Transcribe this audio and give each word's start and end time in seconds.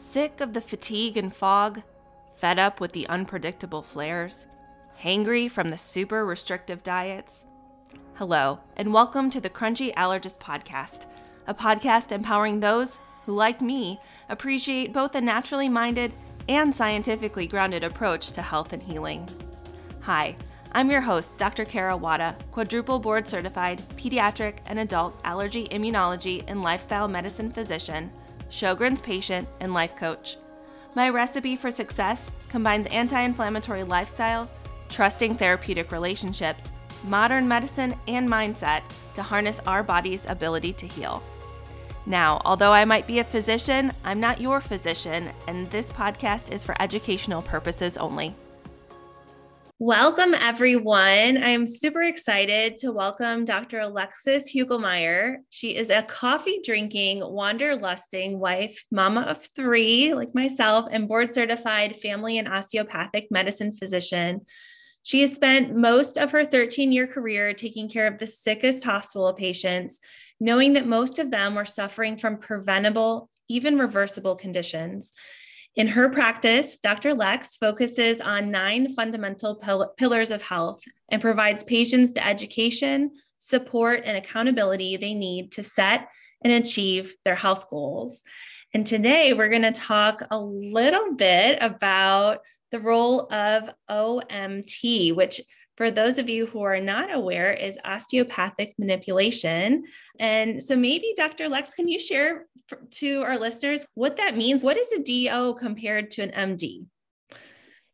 Sick 0.00 0.40
of 0.40 0.52
the 0.52 0.60
fatigue 0.60 1.16
and 1.16 1.34
fog? 1.34 1.82
Fed 2.36 2.56
up 2.56 2.78
with 2.78 2.92
the 2.92 3.08
unpredictable 3.08 3.82
flares? 3.82 4.46
Hangry 5.02 5.50
from 5.50 5.70
the 5.70 5.76
super 5.76 6.24
restrictive 6.24 6.84
diets? 6.84 7.46
Hello, 8.14 8.60
and 8.76 8.94
welcome 8.94 9.28
to 9.28 9.40
the 9.40 9.50
Crunchy 9.50 9.92
Allergist 9.94 10.38
Podcast, 10.38 11.06
a 11.48 11.52
podcast 11.52 12.12
empowering 12.12 12.60
those 12.60 13.00
who, 13.24 13.34
like 13.34 13.60
me, 13.60 14.00
appreciate 14.28 14.92
both 14.92 15.16
a 15.16 15.20
naturally 15.20 15.68
minded 15.68 16.14
and 16.48 16.72
scientifically 16.72 17.48
grounded 17.48 17.82
approach 17.82 18.30
to 18.30 18.40
health 18.40 18.72
and 18.72 18.84
healing. 18.84 19.28
Hi, 20.02 20.36
I'm 20.70 20.92
your 20.92 21.00
host, 21.00 21.36
Dr. 21.36 21.64
Kara 21.64 21.96
Wada, 21.96 22.36
quadruple 22.52 23.00
board 23.00 23.28
certified 23.28 23.82
pediatric 23.96 24.58
and 24.66 24.78
adult 24.78 25.18
allergy 25.24 25.66
immunology 25.72 26.44
and 26.46 26.62
lifestyle 26.62 27.08
medicine 27.08 27.50
physician 27.50 28.12
Sjogren's 28.50 29.00
patient, 29.00 29.48
and 29.60 29.74
life 29.74 29.96
coach. 29.96 30.36
My 30.94 31.08
recipe 31.10 31.56
for 31.56 31.70
success 31.70 32.30
combines 32.48 32.86
anti 32.88 33.20
inflammatory 33.20 33.84
lifestyle, 33.84 34.48
trusting 34.88 35.36
therapeutic 35.36 35.92
relationships, 35.92 36.70
modern 37.04 37.46
medicine, 37.46 37.94
and 38.08 38.28
mindset 38.28 38.82
to 39.14 39.22
harness 39.22 39.60
our 39.66 39.82
body's 39.82 40.26
ability 40.26 40.72
to 40.74 40.86
heal. 40.86 41.22
Now, 42.06 42.40
although 42.44 42.72
I 42.72 42.84
might 42.86 43.06
be 43.06 43.18
a 43.18 43.24
physician, 43.24 43.92
I'm 44.02 44.18
not 44.18 44.40
your 44.40 44.60
physician, 44.60 45.30
and 45.46 45.66
this 45.66 45.90
podcast 45.90 46.50
is 46.50 46.64
for 46.64 46.74
educational 46.80 47.42
purposes 47.42 47.98
only. 47.98 48.34
Welcome, 49.80 50.34
everyone. 50.34 50.98
I 50.98 51.50
am 51.50 51.64
super 51.64 52.02
excited 52.02 52.78
to 52.78 52.90
welcome 52.90 53.44
Dr. 53.44 53.78
Alexis 53.78 54.52
Hugelmeyer. 54.52 55.36
She 55.50 55.76
is 55.76 55.88
a 55.88 56.02
coffee 56.02 56.58
drinking, 56.64 57.20
wanderlusting 57.20 58.38
wife, 58.38 58.84
mama 58.90 59.20
of 59.20 59.46
three, 59.54 60.14
like 60.14 60.34
myself, 60.34 60.86
and 60.90 61.06
board 61.06 61.30
certified 61.30 61.94
family 61.94 62.38
and 62.38 62.48
osteopathic 62.48 63.28
medicine 63.30 63.72
physician. 63.72 64.40
She 65.04 65.20
has 65.20 65.32
spent 65.32 65.76
most 65.76 66.16
of 66.16 66.32
her 66.32 66.44
13 66.44 66.90
year 66.90 67.06
career 67.06 67.54
taking 67.54 67.88
care 67.88 68.08
of 68.08 68.18
the 68.18 68.26
sickest 68.26 68.82
hospital 68.82 69.32
patients, 69.32 70.00
knowing 70.40 70.72
that 70.72 70.88
most 70.88 71.20
of 71.20 71.30
them 71.30 71.54
were 71.54 71.64
suffering 71.64 72.16
from 72.16 72.38
preventable, 72.38 73.30
even 73.48 73.78
reversible 73.78 74.34
conditions. 74.34 75.12
In 75.76 75.88
her 75.88 76.08
practice, 76.08 76.78
Dr. 76.78 77.14
Lex 77.14 77.56
focuses 77.56 78.20
on 78.20 78.50
nine 78.50 78.94
fundamental 78.94 79.56
pil- 79.56 79.92
pillars 79.96 80.30
of 80.30 80.42
health 80.42 80.82
and 81.10 81.22
provides 81.22 81.62
patients 81.62 82.12
the 82.12 82.26
education, 82.26 83.12
support, 83.38 84.02
and 84.04 84.16
accountability 84.16 84.96
they 84.96 85.14
need 85.14 85.52
to 85.52 85.62
set 85.62 86.08
and 86.42 86.52
achieve 86.52 87.14
their 87.24 87.36
health 87.36 87.68
goals. 87.68 88.22
And 88.74 88.84
today 88.84 89.32
we're 89.32 89.48
going 89.48 89.62
to 89.62 89.72
talk 89.72 90.22
a 90.30 90.38
little 90.38 91.14
bit 91.14 91.58
about 91.60 92.40
the 92.70 92.80
role 92.80 93.32
of 93.32 93.70
OMT, 93.90 95.14
which 95.14 95.40
for 95.78 95.92
those 95.92 96.18
of 96.18 96.28
you 96.28 96.44
who 96.46 96.62
are 96.62 96.80
not 96.80 97.14
aware, 97.14 97.52
is 97.52 97.78
osteopathic 97.84 98.74
manipulation. 98.78 99.84
And 100.18 100.60
so 100.60 100.74
maybe 100.74 101.14
Dr. 101.16 101.48
Lex, 101.48 101.72
can 101.72 101.86
you 101.86 102.00
share 102.00 102.46
to 102.90 103.22
our 103.22 103.38
listeners 103.38 103.86
what 103.94 104.16
that 104.16 104.36
means? 104.36 104.64
What 104.64 104.76
is 104.76 104.90
a 104.90 104.98
DO 104.98 105.54
compared 105.54 106.10
to 106.10 106.22
an 106.22 106.56
MD? 106.56 106.84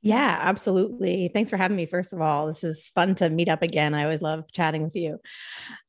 Yeah, 0.00 0.38
absolutely. 0.40 1.30
Thanks 1.34 1.50
for 1.50 1.58
having 1.58 1.76
me. 1.76 1.84
First 1.84 2.14
of 2.14 2.22
all, 2.22 2.46
this 2.46 2.64
is 2.64 2.88
fun 2.88 3.16
to 3.16 3.28
meet 3.28 3.50
up 3.50 3.60
again. 3.60 3.92
I 3.92 4.04
always 4.04 4.22
love 4.22 4.50
chatting 4.50 4.82
with 4.82 4.96
you. 4.96 5.20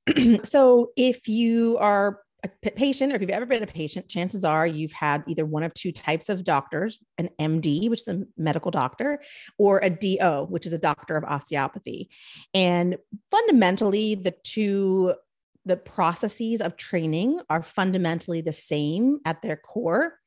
so, 0.43 0.91
if 0.97 1.29
you 1.29 1.77
are 1.77 2.19
a 2.45 2.71
patient, 2.71 3.11
or 3.11 3.15
if 3.15 3.21
you've 3.21 3.29
ever 3.29 3.45
been 3.45 3.63
a 3.63 3.67
patient, 3.67 4.07
chances 4.07 4.45
are 4.45 4.67
you've 4.67 4.91
had 4.91 5.23
either 5.27 5.45
one 5.45 5.63
of 5.63 5.73
two 5.73 5.91
types 5.91 6.29
of 6.29 6.43
doctors 6.43 6.99
an 7.17 7.29
MD, 7.39 7.89
which 7.89 8.01
is 8.01 8.07
a 8.07 8.23
medical 8.38 8.71
doctor, 8.71 9.21
or 9.57 9.79
a 9.83 9.89
DO, 9.89 10.47
which 10.49 10.66
is 10.66 10.73
a 10.73 10.77
doctor 10.77 11.16
of 11.16 11.23
osteopathy. 11.23 12.09
And 12.53 12.97
fundamentally, 13.31 14.16
the 14.16 14.34
two 14.44 15.13
the 15.67 15.78
processes 15.78 16.61
of 16.61 16.78
training 16.78 17.39
are 17.50 17.63
fundamentally 17.63 18.39
the 18.39 18.53
same 18.53 19.19
at 19.25 19.41
their 19.41 19.55
core, 19.55 20.19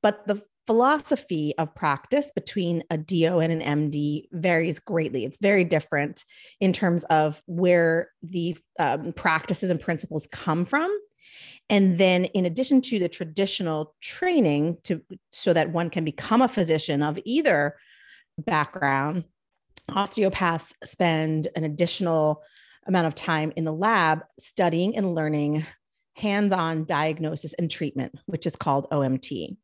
but 0.00 0.24
the 0.28 0.40
philosophy 0.66 1.54
of 1.58 1.74
practice 1.74 2.30
between 2.34 2.84
a 2.90 2.98
DO 2.98 3.38
and 3.38 3.52
an 3.52 3.90
MD 3.90 4.24
varies 4.32 4.78
greatly. 4.78 5.24
It's 5.24 5.38
very 5.40 5.64
different 5.64 6.24
in 6.60 6.72
terms 6.72 7.04
of 7.04 7.42
where 7.46 8.10
the 8.22 8.56
um, 8.78 9.12
practices 9.12 9.70
and 9.70 9.80
principles 9.80 10.28
come 10.30 10.64
from 10.64 10.96
and 11.68 11.98
then 11.98 12.26
in 12.26 12.46
addition 12.46 12.80
to 12.82 12.98
the 12.98 13.08
traditional 13.08 13.94
training 14.00 14.78
to 14.84 15.02
so 15.30 15.52
that 15.52 15.70
one 15.70 15.90
can 15.90 16.04
become 16.04 16.42
a 16.42 16.48
physician 16.48 17.02
of 17.02 17.18
either 17.24 17.76
background, 18.38 19.24
osteopaths 19.88 20.74
spend 20.84 21.48
an 21.56 21.64
additional 21.64 22.42
amount 22.86 23.06
of 23.06 23.14
time 23.14 23.52
in 23.56 23.64
the 23.64 23.72
lab 23.72 24.22
studying 24.38 24.96
and 24.96 25.14
learning 25.14 25.66
hands-on 26.14 26.84
diagnosis 26.84 27.52
and 27.54 27.70
treatment, 27.70 28.14
which 28.26 28.46
is 28.46 28.56
called 28.56 28.88
OMT. 28.90 29.56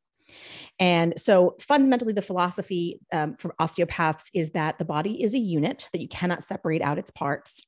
And 0.79 1.15
so, 1.17 1.57
fundamentally, 1.61 2.13
the 2.13 2.23
philosophy 2.23 3.01
um, 3.13 3.37
for 3.37 3.55
osteopaths 3.59 4.31
is 4.35 4.51
that 4.51 4.79
the 4.79 4.85
body 4.85 5.23
is 5.23 5.35
a 5.35 5.39
unit, 5.39 5.89
that 5.93 6.01
you 6.01 6.09
cannot 6.09 6.45
separate 6.45 6.83
out 6.83 6.99
its 6.99 7.11
parts, 7.11 7.65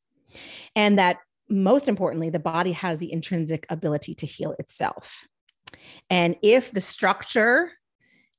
and 0.75 0.99
that 0.99 1.19
most 1.49 1.89
importantly, 1.89 2.31
the 2.31 2.39
body 2.39 2.73
has 2.73 2.99
the 2.99 3.13
intrinsic 3.13 3.67
ability 3.69 4.15
to 4.15 4.27
heal 4.27 4.55
itself. 4.59 5.27
And 6.11 6.37
if 6.43 6.71
the 6.71 6.81
structure 6.81 7.73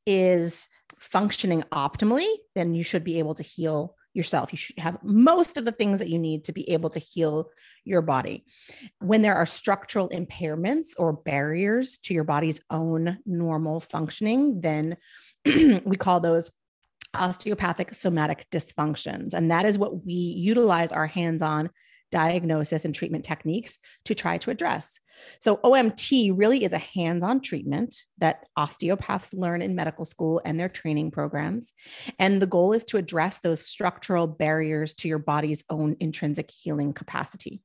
is 0.05 0.67
functioning 0.99 1.63
optimally, 1.71 2.27
then 2.55 2.73
you 2.73 2.83
should 2.83 3.03
be 3.03 3.19
able 3.19 3.35
to 3.35 3.43
heal 3.43 3.95
yourself. 4.13 4.51
You 4.51 4.57
should 4.57 4.79
have 4.79 4.97
most 5.03 5.57
of 5.57 5.65
the 5.65 5.71
things 5.71 5.99
that 5.99 6.09
you 6.09 6.17
need 6.17 6.45
to 6.45 6.53
be 6.53 6.69
able 6.71 6.89
to 6.91 6.99
heal 6.99 7.49
your 7.83 8.01
body. 8.01 8.45
When 8.99 9.21
there 9.21 9.35
are 9.35 9.45
structural 9.45 10.09
impairments 10.09 10.89
or 10.97 11.13
barriers 11.13 11.97
to 12.03 12.13
your 12.13 12.23
body's 12.23 12.61
own 12.69 13.19
normal 13.25 13.79
functioning, 13.79 14.61
then 14.61 14.97
we 15.45 15.95
call 15.97 16.19
those 16.19 16.49
osteopathic 17.13 17.93
somatic 17.93 18.47
dysfunctions. 18.51 19.33
And 19.33 19.51
that 19.51 19.65
is 19.65 19.77
what 19.77 20.05
we 20.05 20.13
utilize 20.13 20.91
our 20.91 21.07
hands 21.07 21.41
on 21.41 21.69
diagnosis 22.11 22.85
and 22.85 22.93
treatment 22.93 23.25
techniques 23.25 23.77
to 24.05 24.15
try 24.15 24.37
to 24.37 24.51
address. 24.51 24.99
So, 25.39 25.57
OMT 25.57 26.33
really 26.35 26.63
is 26.63 26.73
a 26.73 26.77
hands 26.77 27.23
on 27.23 27.41
treatment 27.41 27.95
that 28.17 28.47
osteopaths 28.57 29.33
learn 29.33 29.61
in 29.61 29.75
medical 29.75 30.05
school 30.05 30.41
and 30.45 30.59
their 30.59 30.69
training 30.69 31.11
programs. 31.11 31.73
And 32.19 32.41
the 32.41 32.47
goal 32.47 32.73
is 32.73 32.83
to 32.85 32.97
address 32.97 33.39
those 33.39 33.65
structural 33.65 34.27
barriers 34.27 34.93
to 34.95 35.07
your 35.07 35.19
body's 35.19 35.63
own 35.69 35.95
intrinsic 35.99 36.51
healing 36.51 36.93
capacity. 36.93 37.61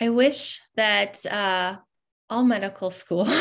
I 0.00 0.10
wish 0.10 0.60
that 0.76 1.26
uh, 1.26 1.76
all 2.30 2.44
medical 2.44 2.90
school 2.90 3.26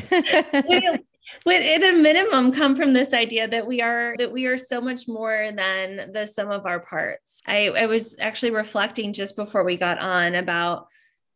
would 1.46 1.62
at 1.62 1.82
a 1.82 1.96
minimum 1.96 2.52
come 2.52 2.76
from 2.76 2.92
this 2.92 3.12
idea 3.12 3.48
that 3.48 3.66
we 3.66 3.80
are 3.80 4.14
that 4.18 4.32
we 4.32 4.46
are 4.46 4.58
so 4.58 4.80
much 4.80 5.08
more 5.08 5.50
than 5.54 6.12
the 6.12 6.26
sum 6.26 6.50
of 6.50 6.66
our 6.66 6.80
parts 6.80 7.40
I, 7.46 7.68
I 7.68 7.86
was 7.86 8.18
actually 8.20 8.52
reflecting 8.52 9.12
just 9.12 9.36
before 9.36 9.64
we 9.64 9.76
got 9.76 9.98
on 9.98 10.34
about 10.34 10.88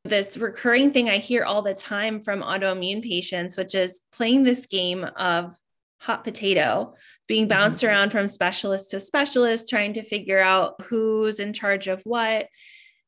this 0.05 0.37
recurring 0.37 0.93
thing 0.93 1.09
i 1.09 1.16
hear 1.16 1.44
all 1.44 1.62
the 1.62 1.75
time 1.75 2.21
from 2.21 2.43
autoimmune 2.43 3.03
patients 3.03 3.56
which 3.56 3.75
is 3.75 4.03
playing 4.12 4.44
this 4.44 4.66
game 4.66 5.05
of 5.16 5.56
hot 6.00 6.25
potato 6.25 6.94
being 7.26 7.44
mm-hmm. 7.44 7.59
bounced 7.59 7.78
mm-hmm. 7.78 7.87
around 7.87 8.11
from 8.11 8.28
specialist 8.28 8.91
to 8.91 9.00
specialist 9.00 9.69
trying 9.69 9.94
to 9.94 10.03
figure 10.03 10.41
out 10.41 10.75
who's 10.82 11.41
in 11.41 11.53
charge 11.53 11.88
of 11.88 12.03
what 12.05 12.47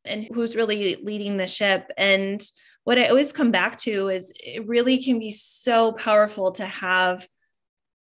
and 0.06 0.28
who's 0.32 0.56
really 0.56 0.97
leading 1.03 1.36
the 1.36 1.47
ship 1.47 1.91
and 1.98 2.42
what 2.86 2.98
I 2.98 3.09
always 3.09 3.33
come 3.33 3.50
back 3.50 3.78
to 3.78 4.10
is 4.10 4.33
it 4.38 4.65
really 4.68 5.03
can 5.03 5.18
be 5.18 5.33
so 5.33 5.91
powerful 5.91 6.53
to 6.53 6.65
have 6.65 7.27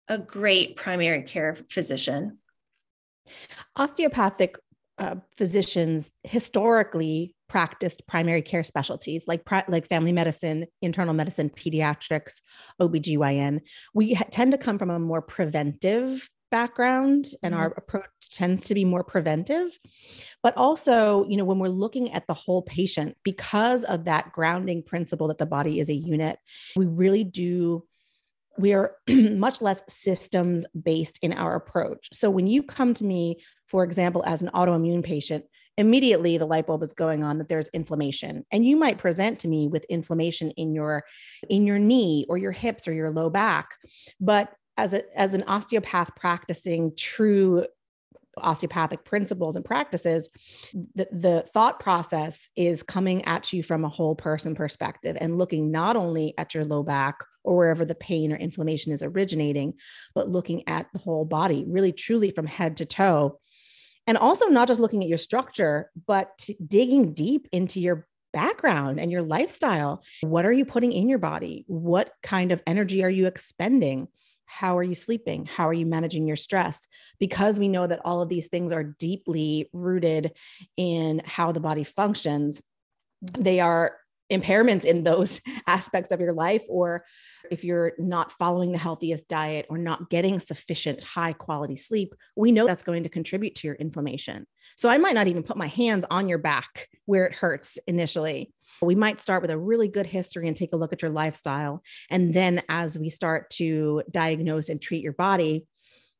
a 0.10 0.18
great 0.18 0.76
primary 0.76 1.24
care 1.24 1.56
physician. 1.72 2.40
Osteopathic 3.78 4.58
uh, 4.98 5.16
physicians 5.38 6.12
historically 6.24 7.36
practiced 7.48 8.06
primary 8.06 8.42
care 8.42 8.66
specialties 8.66 9.24
like 9.30 9.50
like 9.70 9.88
family 9.88 10.12
medicine, 10.12 10.66
internal 10.82 11.14
medicine, 11.14 11.50
pediatrics, 11.50 12.42
OBGYN. 12.82 13.62
We 13.94 14.16
tend 14.16 14.52
to 14.52 14.58
come 14.58 14.78
from 14.78 14.90
a 14.90 15.00
more 15.00 15.22
preventive 15.22 16.30
background 16.56 17.26
and 17.44 17.54
mm-hmm. 17.54 17.64
our 17.64 17.74
approach 17.76 18.06
tends 18.32 18.64
to 18.66 18.74
be 18.74 18.86
more 18.86 19.04
preventive. 19.04 19.78
But 20.42 20.56
also 20.56 21.28
you 21.28 21.36
know 21.36 21.44
when 21.44 21.60
we're 21.60 21.82
looking 21.84 22.14
at 22.14 22.28
the 22.28 22.34
whole 22.34 22.62
patient 22.62 23.18
because 23.24 23.84
of 23.84 24.06
that 24.06 24.32
grounding 24.32 24.84
principle 24.84 25.28
that 25.28 25.38
the 25.38 25.46
body 25.58 25.80
is 25.82 25.90
a 25.90 25.94
unit 26.14 26.38
we 26.78 26.86
really 26.86 27.24
do 27.24 27.84
we 28.58 28.74
are 28.74 28.96
much 29.46 29.62
less 29.62 29.82
systems 29.90 30.66
based 30.82 31.20
in 31.22 31.34
our 31.34 31.56
approach. 31.56 32.08
So 32.14 32.30
when 32.30 32.48
you 32.48 32.64
come 32.64 32.94
to 32.96 33.04
me 33.04 33.42
for 33.68 33.84
example 33.84 34.24
as 34.26 34.42
an 34.42 34.52
autoimmune 34.54 35.04
patient 35.04 35.44
immediately 35.78 36.38
the 36.38 36.46
light 36.46 36.68
bulb 36.68 36.84
is 36.84 36.94
going 36.94 37.22
on 37.24 37.38
that 37.38 37.50
there's 37.50 37.68
inflammation. 37.80 38.46
And 38.52 38.66
you 38.66 38.78
might 38.78 38.98
present 38.98 39.40
to 39.40 39.50
me 39.50 39.68
with 39.68 39.84
inflammation 39.86 40.52
in 40.52 40.74
your 40.74 41.04
in 41.50 41.66
your 41.68 41.80
knee 41.80 42.26
or 42.30 42.38
your 42.38 42.54
hips 42.54 42.88
or 42.88 42.94
your 42.94 43.12
low 43.12 43.30
back. 43.30 43.68
But 44.22 44.54
as 44.78 44.94
a 44.94 45.20
as 45.20 45.34
an 45.34 45.44
osteopath 45.48 46.16
practicing 46.16 46.94
true 46.98 47.66
osteopathic 48.38 49.04
principles 49.06 49.56
and 49.56 49.64
practices, 49.64 50.30
the, 50.74 51.08
the 51.12 51.46
thought 51.54 51.80
process 51.80 52.50
is 52.56 52.84
coming 52.84 53.24
at 53.26 53.54
you 53.54 53.64
from 53.64 53.86
a 53.86 53.90
whole 53.90 54.16
person 54.16 54.56
perspective 54.56 55.18
and 55.20 55.38
looking 55.38 55.72
not 55.72 55.96
only 55.96 56.34
at 56.38 56.54
your 56.54 56.66
low 56.66 56.84
back 56.84 57.16
or 57.44 57.58
wherever 57.58 57.86
the 57.86 57.96
pain 57.96 58.34
or 58.34 58.36
inflammation 58.36 58.92
is 58.92 59.04
originating, 59.04 59.74
but 60.14 60.28
looking 60.28 60.68
at 60.68 60.88
the 60.94 61.00
whole 61.00 61.26
body, 61.26 61.64
really 61.68 61.92
truly 61.92 62.32
from 62.32 62.46
head 62.46 62.78
to 62.78 62.86
toe. 62.86 63.40
And 64.08 64.18
also 64.18 64.48
not 64.48 64.68
just 64.68 64.80
looking 64.80 65.02
at 65.02 65.10
your 65.10 65.18
structure, 65.18 65.90
but 66.06 66.48
digging 66.68 67.14
deep 67.14 67.48
into 67.52 67.80
your 67.80 68.08
background 68.34 69.00
and 69.00 69.12
your 69.12 69.24
lifestyle. 69.24 70.04
What 70.22 70.46
are 70.46 70.52
you 70.52 70.66
putting 70.66 70.92
in 70.92 71.10
your 71.10 71.20
body? 71.20 71.64
What 71.68 72.12
kind 72.22 72.52
of 72.52 72.62
energy 72.68 73.04
are 73.04 73.10
you 73.10 73.26
expending? 73.28 74.10
How 74.46 74.78
are 74.78 74.84
you 74.84 74.96
sleeping? 74.96 75.46
How 75.46 75.68
are 75.68 75.74
you 75.74 75.86
managing 75.86 76.28
your 76.28 76.36
stress? 76.36 76.88
Because 77.20 77.60
we 77.60 77.68
know 77.68 77.88
that 77.88 78.02
all 78.06 78.22
of 78.22 78.30
these 78.30 78.48
things 78.48 78.72
are 78.72 78.84
deeply 78.84 79.70
rooted 79.74 80.34
in 80.78 81.22
how 81.26 81.52
the 81.52 81.60
body 81.60 81.84
functions 81.84 82.62
they 83.22 83.60
are 83.60 83.98
impairments 84.32 84.86
in 84.86 85.04
those 85.04 85.40
aspects 85.68 86.12
of 86.12 86.20
your 86.20 86.34
life 86.34 86.64
or 86.68 87.06
if 87.52 87.64
you're 87.64 87.94
not 88.00 88.32
following 88.32 88.72
the 88.72 88.78
healthiest 88.78 89.28
diet 89.28 89.66
or 89.70 89.78
not 89.78 90.10
getting 90.10 90.40
sufficient 90.40 91.02
high 91.02 91.34
quality 91.34 91.76
sleep 91.76 92.16
we 92.36 92.52
know 92.52 92.66
that's 92.66 92.84
going 92.84 93.04
to 93.04 93.10
contribute 93.10 93.56
to 93.56 93.68
your 93.68 93.76
inflammation. 93.76 94.46
So 94.78 94.90
i 94.90 94.98
might 94.98 95.16
not 95.16 95.28
even 95.28 95.44
put 95.44 95.58
my 95.58 95.68
hands 95.68 96.06
on 96.10 96.28
your 96.28 96.40
back 96.40 96.88
where 97.06 97.26
it 97.26 97.34
hurts 97.34 97.78
initially. 97.88 98.52
We 98.82 98.96
might 98.96 99.22
start 99.22 99.42
with 99.42 99.52
a 99.52 99.58
really 99.58 99.88
good 99.88 100.08
history 100.08 100.48
and 100.48 100.58
take 100.58 100.74
a 100.74 100.78
look 100.78 100.92
at 100.92 101.02
your 101.02 101.12
lifestyle. 101.12 101.84
And 102.10 102.34
then 102.34 102.64
as 102.68 102.98
we 102.98 103.10
start 103.10 103.50
to 103.52 104.02
diagnose 104.10 104.70
and 104.70 104.82
treat 104.82 105.04
your 105.04 105.14
body 105.14 105.68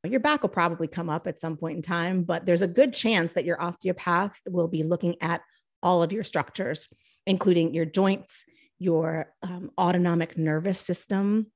your 0.04 0.20
back 0.20 0.44
will 0.44 0.50
probably 0.50 0.88
come 0.88 1.10
up 1.10 1.26
at 1.26 1.40
some 1.40 1.58
point 1.58 1.78
in 1.78 1.82
time 1.82 2.24
but 2.24 2.46
there's 2.46 2.62
a 2.62 2.68
good 2.68 2.94
chance 2.94 3.32
that 3.32 3.46
your 3.46 3.60
osteopath 3.62 4.40
will 4.48 4.68
be 4.68 4.84
looking 4.84 5.16
at 5.22 5.42
all 5.82 6.04
of 6.04 6.12
your 6.12 6.24
structures 6.24 6.88
including 7.26 7.74
your 7.74 7.86
joints, 7.86 8.46
your 8.80 9.34
um, 9.42 9.72
autonomic 9.78 10.38
nervous 10.38 10.80
system, 10.80 11.48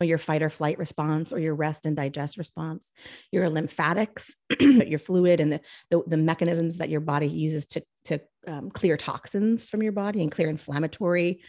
or 0.00 0.06
your 0.06 0.18
fight 0.18 0.42
or 0.42 0.50
flight 0.50 0.78
response, 0.78 1.32
or 1.32 1.38
your 1.38 1.54
rest 1.54 1.86
and 1.86 1.96
digest 1.96 2.38
response, 2.38 2.92
your 3.30 3.48
lymphatics, 3.48 4.34
your 4.60 4.98
fluid, 4.98 5.40
and 5.40 5.52
the, 5.52 5.60
the, 5.90 6.02
the, 6.06 6.16
mechanisms 6.16 6.78
that 6.78 6.88
your 6.88 7.00
body 7.00 7.26
uses 7.26 7.66
to, 7.66 7.82
to 8.04 8.20
um, 8.46 8.70
clear 8.70 8.96
toxins 8.96 9.68
from 9.68 9.82
your 9.82 9.92
body 9.92 10.22
and 10.22 10.32
clear 10.32 10.48
inflammatory 10.48 11.42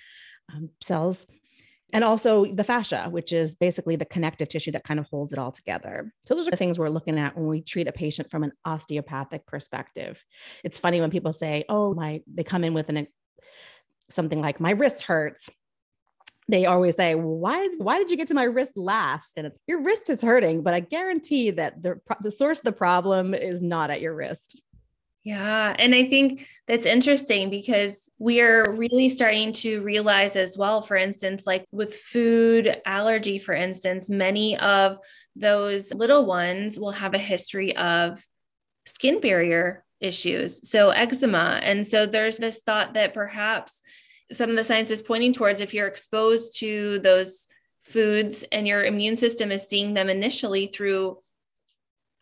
um, 0.54 0.70
cells. 0.82 1.26
And 1.92 2.04
also 2.04 2.46
the 2.46 2.64
fascia, 2.64 3.08
which 3.10 3.34
is 3.34 3.56
basically 3.56 3.96
the 3.96 4.06
connective 4.06 4.48
tissue 4.48 4.72
that 4.74 4.84
kind 4.84 5.00
of 5.00 5.08
holds 5.08 5.34
it 5.34 5.40
all 5.40 5.52
together. 5.52 6.14
So, 6.26 6.36
those 6.36 6.48
are 6.48 6.52
the 6.52 6.58
things 6.58 6.78
we're 6.78 6.90
looking 6.90 7.18
at 7.18 7.36
when 7.36 7.48
we 7.48 7.62
treat 7.62 7.88
a 7.88 7.92
patient 7.92 8.30
from 8.30 8.44
an 8.44 8.52
osteopathic 8.64 9.48
perspective. 9.48 10.24
It's 10.64 10.78
funny 10.78 11.02
when 11.02 11.10
people 11.10 11.34
say, 11.34 11.66
Oh, 11.68 11.96
my, 11.96 12.22
they 12.32 12.44
come 12.44 12.64
in 12.64 12.76
with 12.76 12.90
an 12.90 13.08
something 14.10 14.42
like 14.42 14.60
my 14.60 14.72
wrist 14.72 15.04
hurts 15.04 15.50
they 16.48 16.66
always 16.66 16.96
say 16.96 17.14
why 17.16 17.68
why 17.78 17.98
did 17.98 18.10
you 18.10 18.18
get 18.18 18.28
to 18.28 18.34
my 18.34 18.44
wrist 18.44 18.76
last 18.76 19.38
and 19.38 19.46
it's 19.46 19.60
your 19.68 19.82
wrist 19.82 20.10
is 20.10 20.22
hurting 20.22 20.64
but 20.64 20.74
i 20.74 20.80
guarantee 20.80 21.52
that 21.52 21.82
the 21.82 22.00
the 22.22 22.32
source 22.32 22.60
of 22.60 22.66
the 22.66 22.72
problem 22.72 23.34
is 23.34 23.62
not 23.62 23.92
at 23.92 24.02
your 24.02 24.16
wrist 24.16 24.60
yeah. 25.24 25.76
And 25.78 25.94
I 25.94 26.06
think 26.06 26.48
that's 26.66 26.86
interesting 26.86 27.50
because 27.50 28.10
we 28.20 28.40
are 28.42 28.74
really 28.74 29.10
starting 29.10 29.52
to 29.54 29.82
realize 29.84 30.36
as 30.36 30.58
well, 30.58 30.82
for 30.82 30.96
instance, 30.96 31.46
like 31.46 31.66
with 31.72 31.94
food 31.94 32.82
allergy, 32.86 33.38
for 33.38 33.54
instance, 33.54 34.10
many 34.10 34.58
of 34.58 34.98
those 35.36 35.94
little 35.94 36.26
ones 36.26 36.80
will 36.80 36.94
have 36.94 37.14
a 37.14 37.20
history 37.20 37.76
of 37.76 38.26
skin 38.86 39.20
barrier 39.20 39.84
issues, 40.02 40.70
so 40.70 40.90
eczema. 40.90 41.60
And 41.62 41.86
so 41.86 42.06
there's 42.06 42.38
this 42.38 42.62
thought 42.62 42.94
that 42.94 43.14
perhaps 43.14 43.82
some 44.32 44.50
of 44.50 44.56
the 44.56 44.64
science 44.64 44.92
is 44.92 45.02
pointing 45.02 45.34
towards 45.34 45.60
if 45.60 45.74
you're 45.74 45.88
exposed 45.88 46.60
to 46.60 47.00
those 47.00 47.48
foods 47.84 48.44
and 48.52 48.68
your 48.68 48.84
immune 48.84 49.18
system 49.18 49.52
is 49.52 49.68
seeing 49.68 49.94
them 49.94 50.10
initially 50.10 50.68
through 50.68 51.18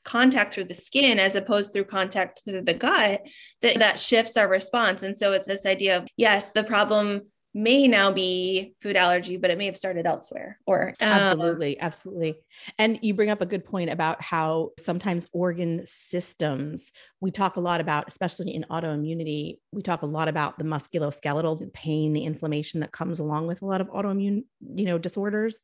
contact 0.06 0.54
through 0.54 0.64
the 0.64 0.74
skin 0.74 1.20
as 1.20 1.36
opposed 1.36 1.74
through 1.74 1.84
contact 1.84 2.42
through 2.46 2.62
the 2.62 2.74
gut 2.74 3.28
that 3.62 3.80
that 3.80 4.00
shifts 4.00 4.38
our 4.38 4.48
response 4.48 5.04
and 5.04 5.18
so 5.18 5.34
it's 5.34 5.50
this 5.50 5.66
idea 5.66 5.98
of 5.98 6.08
yes 6.16 6.52
the 6.52 6.64
problem 6.64 7.24
may 7.58 7.88
now 7.88 8.12
be 8.12 8.76
food 8.82 8.96
allergy, 8.96 9.36
but 9.36 9.50
it 9.50 9.58
may 9.58 9.66
have 9.66 9.76
started 9.76 10.06
elsewhere. 10.06 10.60
Or 10.68 10.90
um, 11.02 11.10
absolutely, 11.10 11.80
absolutely. 11.80 12.36
And 12.78 13.00
you 13.02 13.16
bring 13.16 13.32
up 13.32 13.42
a 13.42 13.46
good 13.46 13.66
point 13.66 13.90
about 13.90 14.22
how 14.22 14.72
sometimes 14.78 15.28
organ 15.34 15.82
systems, 15.86 16.92
we 17.20 17.32
talk 17.32 17.56
a 17.56 17.62
lot 17.62 17.82
about, 17.82 18.08
especially 18.08 18.54
in 18.54 18.66
autoimmunity, 18.70 19.58
we 19.72 19.82
talk 19.82 20.04
a 20.04 20.08
lot 20.08 20.28
about 20.28 20.60
the 20.60 20.66
musculoskeletal, 20.66 21.60
the 21.60 21.68
pain, 21.68 22.14
the 22.14 22.24
inflammation 22.24 22.82
that 22.82 22.92
comes 22.92 23.20
along 23.20 23.48
with 23.48 23.64
a 23.64 23.66
lot 23.66 23.82
of 23.82 23.88
autoimmune, 23.88 24.44
you 24.76 24.86
know, 24.86 25.00
disorders. 25.00 25.60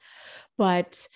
But 0.57 1.07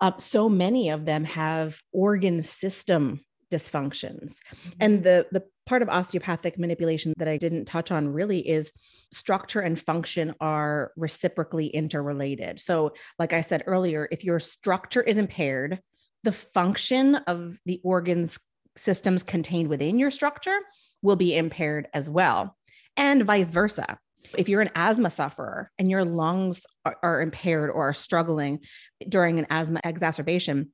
uh, 0.00 0.12
so 0.18 0.48
many 0.48 0.90
of 0.90 1.04
them 1.04 1.24
have 1.24 1.80
organ 1.92 2.42
system 2.42 3.20
dysfunctions. 3.50 4.36
Mm-hmm. 4.54 4.70
And 4.80 5.02
the 5.04 5.26
the 5.32 5.44
part 5.66 5.82
of 5.82 5.88
osteopathic 5.88 6.58
manipulation 6.58 7.12
that 7.16 7.28
I 7.28 7.36
didn't 7.36 7.66
touch 7.66 7.90
on 7.92 8.08
really 8.08 8.46
is 8.48 8.72
structure 9.12 9.60
and 9.60 9.80
function 9.80 10.34
are 10.40 10.92
reciprocally 10.96 11.68
interrelated. 11.68 12.58
So, 12.60 12.92
like 13.18 13.32
I 13.32 13.40
said 13.40 13.64
earlier, 13.66 14.08
if 14.10 14.24
your 14.24 14.40
structure 14.40 15.02
is 15.02 15.16
impaired, 15.16 15.80
the 16.24 16.32
function 16.32 17.16
of 17.16 17.58
the 17.66 17.80
organs 17.84 18.38
systems 18.76 19.22
contained 19.22 19.68
within 19.68 19.98
your 19.98 20.10
structure 20.10 20.58
will 21.02 21.16
be 21.16 21.36
impaired 21.36 21.88
as 21.94 22.10
well, 22.10 22.56
and 22.96 23.24
vice 23.24 23.52
versa. 23.52 23.98
If 24.36 24.48
you're 24.48 24.60
an 24.60 24.70
asthma 24.76 25.10
sufferer 25.10 25.70
and 25.78 25.90
your 25.90 26.04
lungs 26.04 26.64
are, 26.84 26.96
are 27.02 27.20
impaired 27.20 27.70
or 27.70 27.88
are 27.88 27.94
struggling 27.94 28.60
during 29.08 29.38
an 29.38 29.46
asthma 29.50 29.80
exacerbation, 29.82 30.72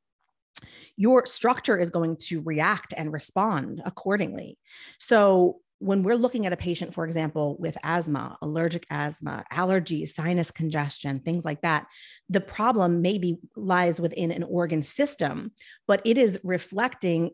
your 0.96 1.26
structure 1.26 1.78
is 1.78 1.90
going 1.90 2.16
to 2.16 2.40
react 2.42 2.94
and 2.96 3.12
respond 3.12 3.82
accordingly. 3.84 4.58
So, 4.98 5.60
when 5.78 6.02
we're 6.02 6.16
looking 6.16 6.46
at 6.46 6.54
a 6.54 6.56
patient, 6.56 6.94
for 6.94 7.04
example, 7.04 7.54
with 7.58 7.76
asthma, 7.82 8.38
allergic 8.40 8.86
asthma, 8.88 9.44
allergies, 9.52 10.14
sinus 10.14 10.50
congestion, 10.50 11.20
things 11.20 11.44
like 11.44 11.60
that, 11.60 11.86
the 12.30 12.40
problem 12.40 13.02
maybe 13.02 13.36
lies 13.56 14.00
within 14.00 14.30
an 14.30 14.42
organ 14.42 14.80
system, 14.80 15.52
but 15.86 16.00
it 16.06 16.16
is 16.16 16.40
reflecting 16.42 17.30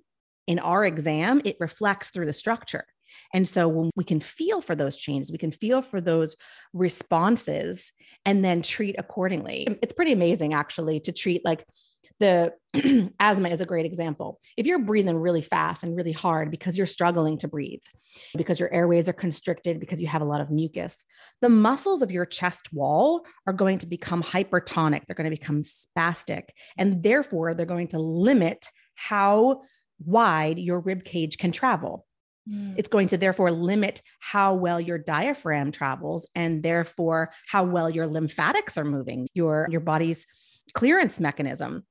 in 0.49 0.59
our 0.59 0.85
exam, 0.85 1.40
it 1.45 1.57
reflects 1.61 2.11
through 2.11 2.26
the 2.26 2.33
structure. 2.33 2.85
And 3.33 3.47
so 3.47 3.69
when 3.69 3.90
we 3.95 4.04
can 4.04 4.21
feel 4.21 4.61
for 4.61 4.75
those 4.75 4.97
changes, 4.97 5.31
we 5.31 5.38
can 5.38 5.52
feel 5.52 5.83
for 5.83 6.00
those 6.00 6.37
responses 6.73 7.92
and 8.25 8.45
then 8.45 8.62
treat 8.62 8.97
accordingly. 8.99 9.78
It's 9.83 9.92
pretty 9.92 10.12
amazing 10.12 10.54
actually 10.54 11.00
to 11.00 11.12
treat 11.12 11.45
like 11.45 11.64
the 12.21 12.52
asthma 13.21 13.49
is 13.49 13.61
a 13.61 13.66
great 13.66 13.87
example. 13.87 14.40
If 14.56 14.66
you're 14.66 14.78
breathing 14.78 15.16
really 15.16 15.42
fast 15.42 15.82
and 15.82 15.97
really 15.97 16.12
hard 16.12 16.50
because 16.50 16.76
you're 16.76 16.87
struggling 16.87 17.38
to 17.38 17.49
breathe, 17.49 17.82
because 18.37 18.59
your 18.59 18.73
airways 18.73 19.09
are 19.09 19.14
constricted, 19.14 19.80
because 19.80 20.00
you 20.00 20.09
have 20.09 20.23
a 20.23 20.26
lot 20.26 20.40
of 20.40 20.50
mucus, 20.50 21.02
the 21.40 21.49
muscles 21.49 22.02
of 22.02 22.11
your 22.11 22.26
chest 22.26 22.73
wall 22.73 23.25
are 23.47 23.52
going 23.52 23.78
to 23.78 23.87
become 23.87 24.23
hypertonic. 24.23 25.02
They're 25.06 25.16
going 25.16 25.30
to 25.30 25.37
become 25.37 25.62
spastic. 25.62 26.44
And 26.76 27.02
therefore, 27.02 27.54
they're 27.54 27.66
going 27.66 27.88
to 27.88 27.99
limit 27.99 28.68
how 28.94 29.62
wide 30.04 30.59
your 30.59 30.80
rib 30.80 31.04
cage 31.04 31.38
can 31.38 31.52
travel. 31.52 32.06
Mm. 32.49 32.75
It's 32.76 32.88
going 32.88 33.09
to 33.09 33.16
therefore 33.16 33.52
limit 33.52 34.02
how 34.18 34.54
well 34.54 34.80
your 34.80 34.99
diaphragm 34.99 35.71
travels 35.71 36.26
and 36.35 36.62
therefore 36.62 37.32
how 37.47 37.64
well 37.64 37.88
your 37.88 38.06
lymphatics 38.06 38.76
are 38.76 38.85
moving, 38.85 39.28
your, 39.35 39.68
your 39.71 39.80
body's 39.80 40.26
clearance 40.75 41.21
mechanism 41.21 41.85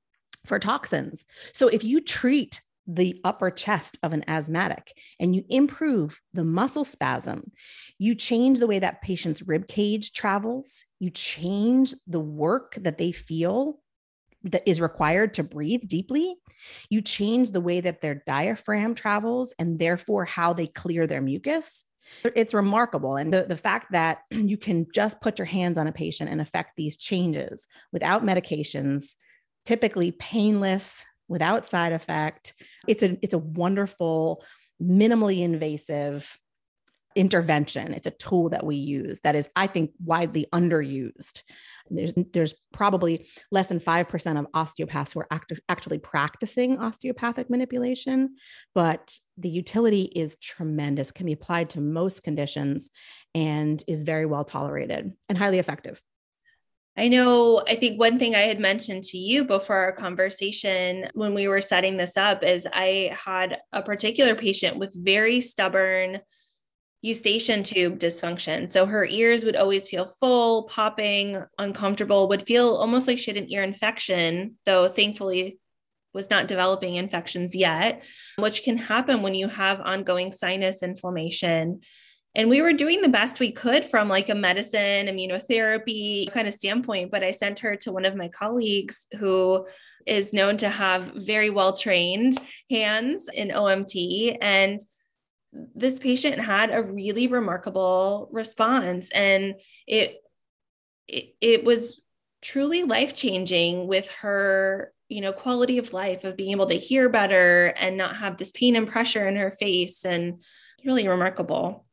for 0.45 0.59
toxins. 0.59 1.25
So 1.53 1.67
if 1.67 1.83
you 1.83 2.01
treat 2.01 2.61
the 2.87 3.19
upper 3.23 3.51
chest 3.51 3.97
of 4.03 4.11
an 4.11 4.23
asthmatic 4.27 4.93
and 5.19 5.35
you 5.35 5.43
improve 5.49 6.19
the 6.33 6.43
muscle 6.43 6.85
spasm, 6.85 7.51
you 7.97 8.15
change 8.15 8.59
the 8.59 8.67
way 8.67 8.79
that 8.79 9.01
patient's 9.01 9.43
rib 9.43 9.67
cage 9.67 10.13
travels, 10.13 10.83
you 10.99 11.09
change 11.09 11.93
the 12.07 12.19
work 12.19 12.75
that 12.81 12.97
they 12.97 13.11
feel 13.11 13.79
that 14.43 14.67
is 14.67 14.81
required 14.81 15.35
to 15.35 15.43
breathe 15.43 15.87
deeply, 15.87 16.35
you 16.89 17.01
change 17.01 17.51
the 17.51 17.61
way 17.61 17.79
that 17.79 18.01
their 18.01 18.23
diaphragm 18.25 18.95
travels 18.95 19.53
and 19.59 19.77
therefore 19.77 20.25
how 20.25 20.51
they 20.53 20.67
clear 20.67 21.05
their 21.05 21.21
mucus. 21.21 21.83
It's 22.35 22.53
remarkable. 22.53 23.15
And 23.15 23.31
the, 23.31 23.43
the 23.43 23.55
fact 23.55 23.91
that 23.91 24.23
you 24.31 24.57
can 24.57 24.87
just 24.93 25.21
put 25.21 25.37
your 25.37 25.45
hands 25.45 25.77
on 25.77 25.87
a 25.87 25.91
patient 25.91 26.29
and 26.29 26.41
affect 26.41 26.75
these 26.75 26.97
changes 26.97 27.67
without 27.91 28.23
medications, 28.23 29.13
typically 29.65 30.11
painless, 30.11 31.05
without 31.31 31.67
side 31.67 31.93
effect. 31.93 32.53
It's 32.87 33.01
a 33.01 33.17
it's 33.21 33.33
a 33.33 33.39
wonderful 33.39 34.43
minimally 34.83 35.41
invasive 35.41 36.37
intervention. 37.15 37.93
It's 37.93 38.07
a 38.07 38.11
tool 38.11 38.49
that 38.49 38.65
we 38.65 38.75
use 38.75 39.19
that 39.21 39.35
is, 39.35 39.49
I 39.55 39.67
think, 39.67 39.91
widely 40.03 40.45
underused. 40.53 41.41
There's, 41.89 42.13
there's 42.31 42.53
probably 42.71 43.27
less 43.51 43.67
than 43.67 43.81
5% 43.81 44.39
of 44.39 44.47
osteopaths 44.53 45.11
who 45.11 45.19
are 45.19 45.27
act- 45.29 45.59
actually 45.67 45.97
practicing 45.97 46.79
osteopathic 46.79 47.49
manipulation, 47.49 48.35
but 48.73 49.17
the 49.37 49.49
utility 49.49 50.03
is 50.03 50.37
tremendous, 50.37 51.11
can 51.11 51.25
be 51.25 51.33
applied 51.33 51.69
to 51.71 51.81
most 51.81 52.23
conditions, 52.23 52.89
and 53.35 53.83
is 53.87 54.03
very 54.03 54.25
well 54.25 54.45
tolerated 54.45 55.11
and 55.27 55.37
highly 55.37 55.59
effective. 55.59 56.01
I 56.97 57.07
know, 57.07 57.61
I 57.65 57.75
think 57.75 57.97
one 57.99 58.19
thing 58.19 58.35
I 58.35 58.41
had 58.41 58.59
mentioned 58.59 59.03
to 59.05 59.17
you 59.17 59.45
before 59.45 59.77
our 59.77 59.93
conversation 59.93 61.07
when 61.13 61.33
we 61.33 61.47
were 61.47 61.61
setting 61.61 61.95
this 61.95 62.17
up 62.17 62.43
is 62.43 62.67
I 62.71 63.15
had 63.25 63.59
a 63.71 63.81
particular 63.81 64.35
patient 64.35 64.77
with 64.77 64.93
very 64.93 65.39
stubborn 65.39 66.19
eustachian 67.01 67.63
tube 67.63 67.97
dysfunction. 67.97 68.69
So 68.69 68.85
her 68.85 69.05
ears 69.05 69.43
would 69.45 69.55
always 69.55 69.89
feel 69.89 70.05
full, 70.05 70.63
popping, 70.63 71.41
uncomfortable, 71.57 72.27
would 72.27 72.45
feel 72.45 72.75
almost 72.75 73.07
like 73.07 73.17
she 73.17 73.31
had 73.31 73.41
an 73.41 73.51
ear 73.51 73.63
infection, 73.63 74.57
though 74.65 74.87
thankfully 74.87 75.59
was 76.13 76.29
not 76.29 76.47
developing 76.47 76.95
infections 76.95 77.55
yet, 77.55 78.03
which 78.37 78.63
can 78.63 78.77
happen 78.77 79.21
when 79.21 79.33
you 79.33 79.47
have 79.47 79.79
ongoing 79.79 80.29
sinus 80.29 80.83
inflammation. 80.83 81.79
And 82.33 82.49
we 82.49 82.61
were 82.61 82.73
doing 82.73 83.01
the 83.01 83.09
best 83.09 83.39
we 83.39 83.51
could 83.51 83.83
from 83.83 84.07
like 84.07 84.29
a 84.29 84.35
medicine, 84.35 85.07
immunotherapy 85.07 86.31
kind 86.31 86.47
of 86.47 86.53
standpoint. 86.53 87.11
But 87.11 87.23
I 87.23 87.31
sent 87.31 87.59
her 87.59 87.75
to 87.77 87.91
one 87.91 88.05
of 88.05 88.15
my 88.15 88.29
colleagues 88.29 89.07
who 89.19 89.65
is 90.05 90.33
known 90.33 90.57
to 90.57 90.69
have 90.69 91.11
very 91.15 91.49
well 91.49 91.73
trained 91.73 92.37
hands 92.69 93.29
in 93.33 93.49
OMT. 93.49 94.37
And 94.41 94.79
this 95.51 95.99
patient 95.99 96.39
had 96.39 96.71
a 96.71 96.81
really 96.81 97.27
remarkable 97.27 98.29
response 98.31 99.09
and 99.11 99.55
it 99.87 100.17
it, 101.07 101.35
it 101.41 101.63
was 101.65 102.01
truly 102.41 102.83
life 102.83 103.13
changing 103.13 103.87
with 103.87 104.09
her 104.21 104.93
you 105.09 105.19
know 105.19 105.33
quality 105.33 105.77
of 105.77 105.93
life 105.93 106.23
of 106.23 106.37
being 106.37 106.51
able 106.51 106.67
to 106.67 106.77
hear 106.77 107.09
better 107.09 107.73
and 107.77 107.97
not 107.97 108.15
have 108.15 108.37
this 108.37 108.51
pain 108.51 108.75
and 108.75 108.87
pressure 108.87 109.27
in 109.27 109.35
her 109.35 109.51
face 109.51 110.05
and 110.05 110.41
really 110.85 111.07
remarkable 111.07 111.85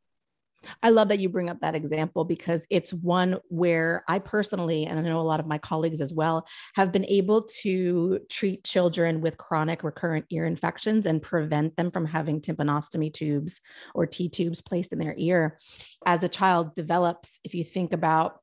I 0.83 0.91
love 0.91 1.09
that 1.09 1.21
you 1.21 1.29
bring 1.29 1.49
up 1.49 1.61
that 1.61 1.75
example 1.75 2.25
because 2.25 2.67
it's 2.71 2.93
one 2.93 3.37
where 3.49 4.05
I 4.09 4.19
personally, 4.19 4.87
and 4.87 4.99
I 4.99 5.03
know 5.03 5.21
a 5.21 5.23
lot 5.23 5.41
of 5.41 5.47
my 5.47 5.59
colleagues 5.59 6.01
as 6.01 6.13
well, 6.13 6.47
have 6.75 6.93
been 6.93 7.05
able 7.07 7.43
to 7.63 8.21
treat 8.29 8.65
children 8.65 9.21
with 9.21 9.39
chronic 9.39 9.85
recurrent 9.85 10.27
ear 10.31 10.47
infections 10.47 11.07
and 11.07 11.23
prevent 11.23 11.77
them 11.77 11.91
from 11.91 12.07
having 12.07 12.41
tympanostomy 12.41 13.13
tubes 13.13 13.61
or 13.95 14.07
T 14.07 14.29
tubes 14.29 14.61
placed 14.61 14.93
in 14.93 14.99
their 14.99 15.15
ear. 15.17 15.59
As 16.07 16.25
a 16.25 16.29
child 16.29 16.75
develops, 16.75 17.39
if 17.45 17.55
you 17.55 17.65
think 17.65 17.93
about 17.93 18.41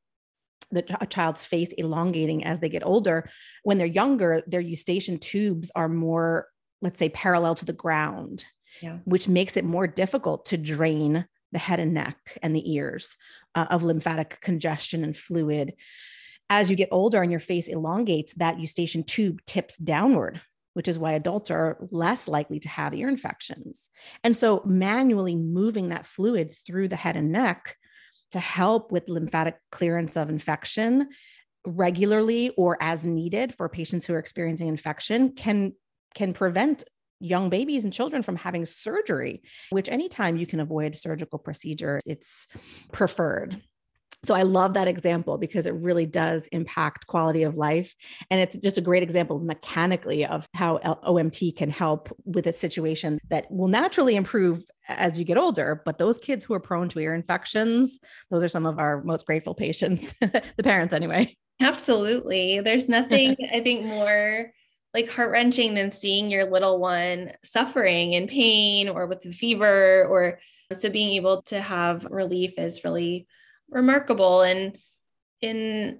the 0.72 0.98
a 1.00 1.06
child's 1.06 1.44
face 1.44 1.70
elongating 1.78 2.44
as 2.44 2.60
they 2.60 2.70
get 2.70 2.86
older, 2.86 3.30
when 3.64 3.78
they're 3.78 3.88
younger, 3.88 4.42
their 4.48 4.62
eustachian 4.62 5.18
tubes 5.20 5.70
are 5.76 5.90
more, 5.90 6.48
let's 6.82 7.00
say, 7.00 7.10
parallel 7.10 7.56
to 7.56 7.66
the 7.66 7.74
ground. 7.74 8.46
Yeah. 8.82 8.98
Which 9.06 9.30
makes 9.30 9.56
it 9.56 9.64
more 9.64 9.88
difficult 9.88 10.46
to 10.48 10.58
drain 10.58 11.26
the 11.56 11.60
head 11.60 11.80
and 11.80 11.94
neck 11.94 12.38
and 12.44 12.54
the 12.54 12.74
ears 12.74 13.16
uh, 13.56 13.66
of 13.70 13.82
lymphatic 13.82 14.40
congestion 14.42 15.06
and 15.06 15.16
fluid. 15.16 15.74
As 16.50 16.70
you 16.70 16.76
get 16.76 16.90
older 16.92 17.22
and 17.22 17.32
your 17.32 17.40
face 17.40 17.70
elongates, 17.70 18.34
that 18.34 18.60
eustachian 18.60 19.06
tube 19.06 19.40
tips 19.48 19.78
downward, 19.78 20.42
which 20.74 20.90
is 20.90 21.00
why 21.00 21.14
adults 21.14 21.50
are 21.50 21.78
less 21.92 22.28
likely 22.28 22.60
to 22.60 22.68
have 22.68 22.94
ear 22.94 23.08
infections. 23.08 23.90
And 24.22 24.36
so, 24.36 24.62
manually 24.66 25.38
moving 25.38 25.90
that 25.90 26.06
fluid 26.06 26.54
through 26.68 26.90
the 26.90 26.98
head 26.98 27.16
and 27.16 27.32
neck 27.32 27.78
to 28.34 28.42
help 28.42 28.92
with 28.92 29.08
lymphatic 29.08 29.56
clearance 29.72 30.18
of 30.18 30.30
infection 30.30 31.08
regularly 31.66 32.50
or 32.58 32.78
as 32.82 33.06
needed 33.06 33.56
for 33.56 33.70
patients 33.70 34.06
who 34.06 34.14
are 34.14 34.20
experiencing 34.20 34.68
infection 34.68 35.32
can 35.32 35.72
can 36.16 36.34
prevent 36.34 36.84
young 37.20 37.50
babies 37.50 37.84
and 37.84 37.94
children 37.94 38.24
from 38.24 38.36
having 38.36 38.66
surgery, 38.66 39.42
which 39.70 39.90
anytime 39.90 40.38
you 40.38 40.48
can 40.48 40.60
avoid 40.60 40.98
surgical 40.98 41.40
procedure, 41.40 42.00
it's 42.06 42.48
preferred. 42.92 43.62
So 44.26 44.34
I 44.34 44.42
love 44.42 44.74
that 44.74 44.88
example 44.88 45.38
because 45.38 45.66
it 45.66 45.74
really 45.76 46.06
does 46.06 46.48
impact 46.52 47.06
quality 47.08 47.44
of 47.44 47.56
life. 47.56 47.94
And 48.32 48.42
it's 48.42 48.58
just 48.58 48.78
a 48.78 48.82
great 48.82 49.04
example 49.04 49.40
mechanically 49.40 50.26
of 50.26 50.48
how 50.54 50.80
OMT 50.80 51.56
can 51.56 51.70
help 51.70 52.16
with 52.26 52.48
a 52.48 52.54
situation 52.54 53.20
that 53.30 53.46
will 53.52 53.68
naturally 53.68 54.16
improve 54.16 54.66
as 54.88 55.20
you 55.20 55.26
get 55.26 55.38
older. 55.38 55.82
But 55.86 55.98
those 55.98 56.18
kids 56.18 56.44
who 56.44 56.54
are 56.54 56.60
prone 56.60 56.90
to 56.90 57.00
ear 57.00 57.14
infections, 57.14 58.00
those 58.32 58.44
are 58.44 58.50
some 58.50 58.66
of 58.66 58.80
our 58.80 59.04
most 59.04 59.26
grateful 59.26 59.54
patients, 59.54 60.14
the 60.20 60.64
parents 60.64 60.94
anyway. 60.94 61.36
Absolutely. 61.62 62.60
There's 62.62 62.90
nothing, 62.90 63.36
I 63.54 63.62
think, 63.62 63.86
more 63.86 64.52
like 64.96 65.10
heart 65.10 65.30
wrenching 65.30 65.74
than 65.74 65.92
seeing 65.92 66.32
your 66.32 66.46
little 66.46 66.80
one 66.80 67.34
suffering 67.44 68.14
in 68.14 68.28
pain 68.28 68.88
or 68.88 69.06
with 69.08 69.22
fever 69.36 70.06
or 70.06 70.40
so 70.72 70.90
being 70.90 71.16
able 71.16 71.42
to 71.42 71.60
have 71.60 72.08
relief 72.10 72.58
is 72.58 72.86
really 72.86 73.28
remarkable. 73.70 74.42
And 74.42 74.78
in 75.42 76.00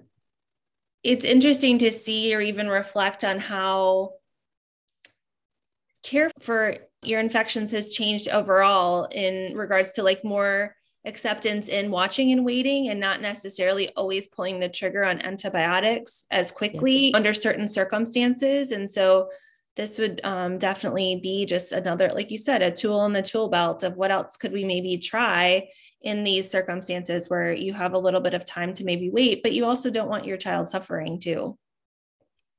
it's 1.04 1.26
interesting 1.26 1.76
to 1.78 1.92
see 1.92 2.34
or 2.34 2.40
even 2.40 2.68
reflect 2.68 3.22
on 3.22 3.38
how 3.38 4.14
care 6.02 6.30
for 6.40 6.78
ear 7.04 7.20
infections 7.20 7.72
has 7.72 7.90
changed 7.90 8.30
overall 8.30 9.04
in 9.04 9.54
regards 9.56 9.92
to 9.92 10.02
like 10.02 10.24
more 10.24 10.74
acceptance 11.06 11.68
in 11.68 11.90
watching 11.90 12.32
and 12.32 12.44
waiting 12.44 12.88
and 12.88 13.00
not 13.00 13.20
necessarily 13.20 13.88
always 13.96 14.26
pulling 14.26 14.60
the 14.60 14.68
trigger 14.68 15.04
on 15.04 15.22
antibiotics 15.22 16.26
as 16.30 16.52
quickly 16.52 17.06
yes. 17.06 17.12
under 17.14 17.32
certain 17.32 17.68
circumstances. 17.68 18.72
And 18.72 18.90
so 18.90 19.30
this 19.76 19.98
would 19.98 20.20
um, 20.24 20.58
definitely 20.58 21.20
be 21.22 21.46
just 21.46 21.72
another, 21.72 22.10
like 22.12 22.30
you 22.30 22.38
said, 22.38 22.62
a 22.62 22.70
tool 22.70 23.04
in 23.04 23.12
the 23.12 23.22
tool 23.22 23.48
belt 23.48 23.82
of 23.82 23.96
what 23.96 24.10
else 24.10 24.36
could 24.36 24.52
we 24.52 24.64
maybe 24.64 24.98
try 24.98 25.68
in 26.02 26.24
these 26.24 26.50
circumstances 26.50 27.28
where 27.28 27.52
you 27.52 27.72
have 27.72 27.92
a 27.92 27.98
little 27.98 28.20
bit 28.20 28.34
of 28.34 28.44
time 28.44 28.72
to 28.72 28.84
maybe 28.84 29.10
wait, 29.10 29.42
but 29.42 29.52
you 29.52 29.64
also 29.64 29.90
don't 29.90 30.08
want 30.08 30.24
your 30.24 30.36
child 30.36 30.68
suffering 30.68 31.20
too. 31.20 31.56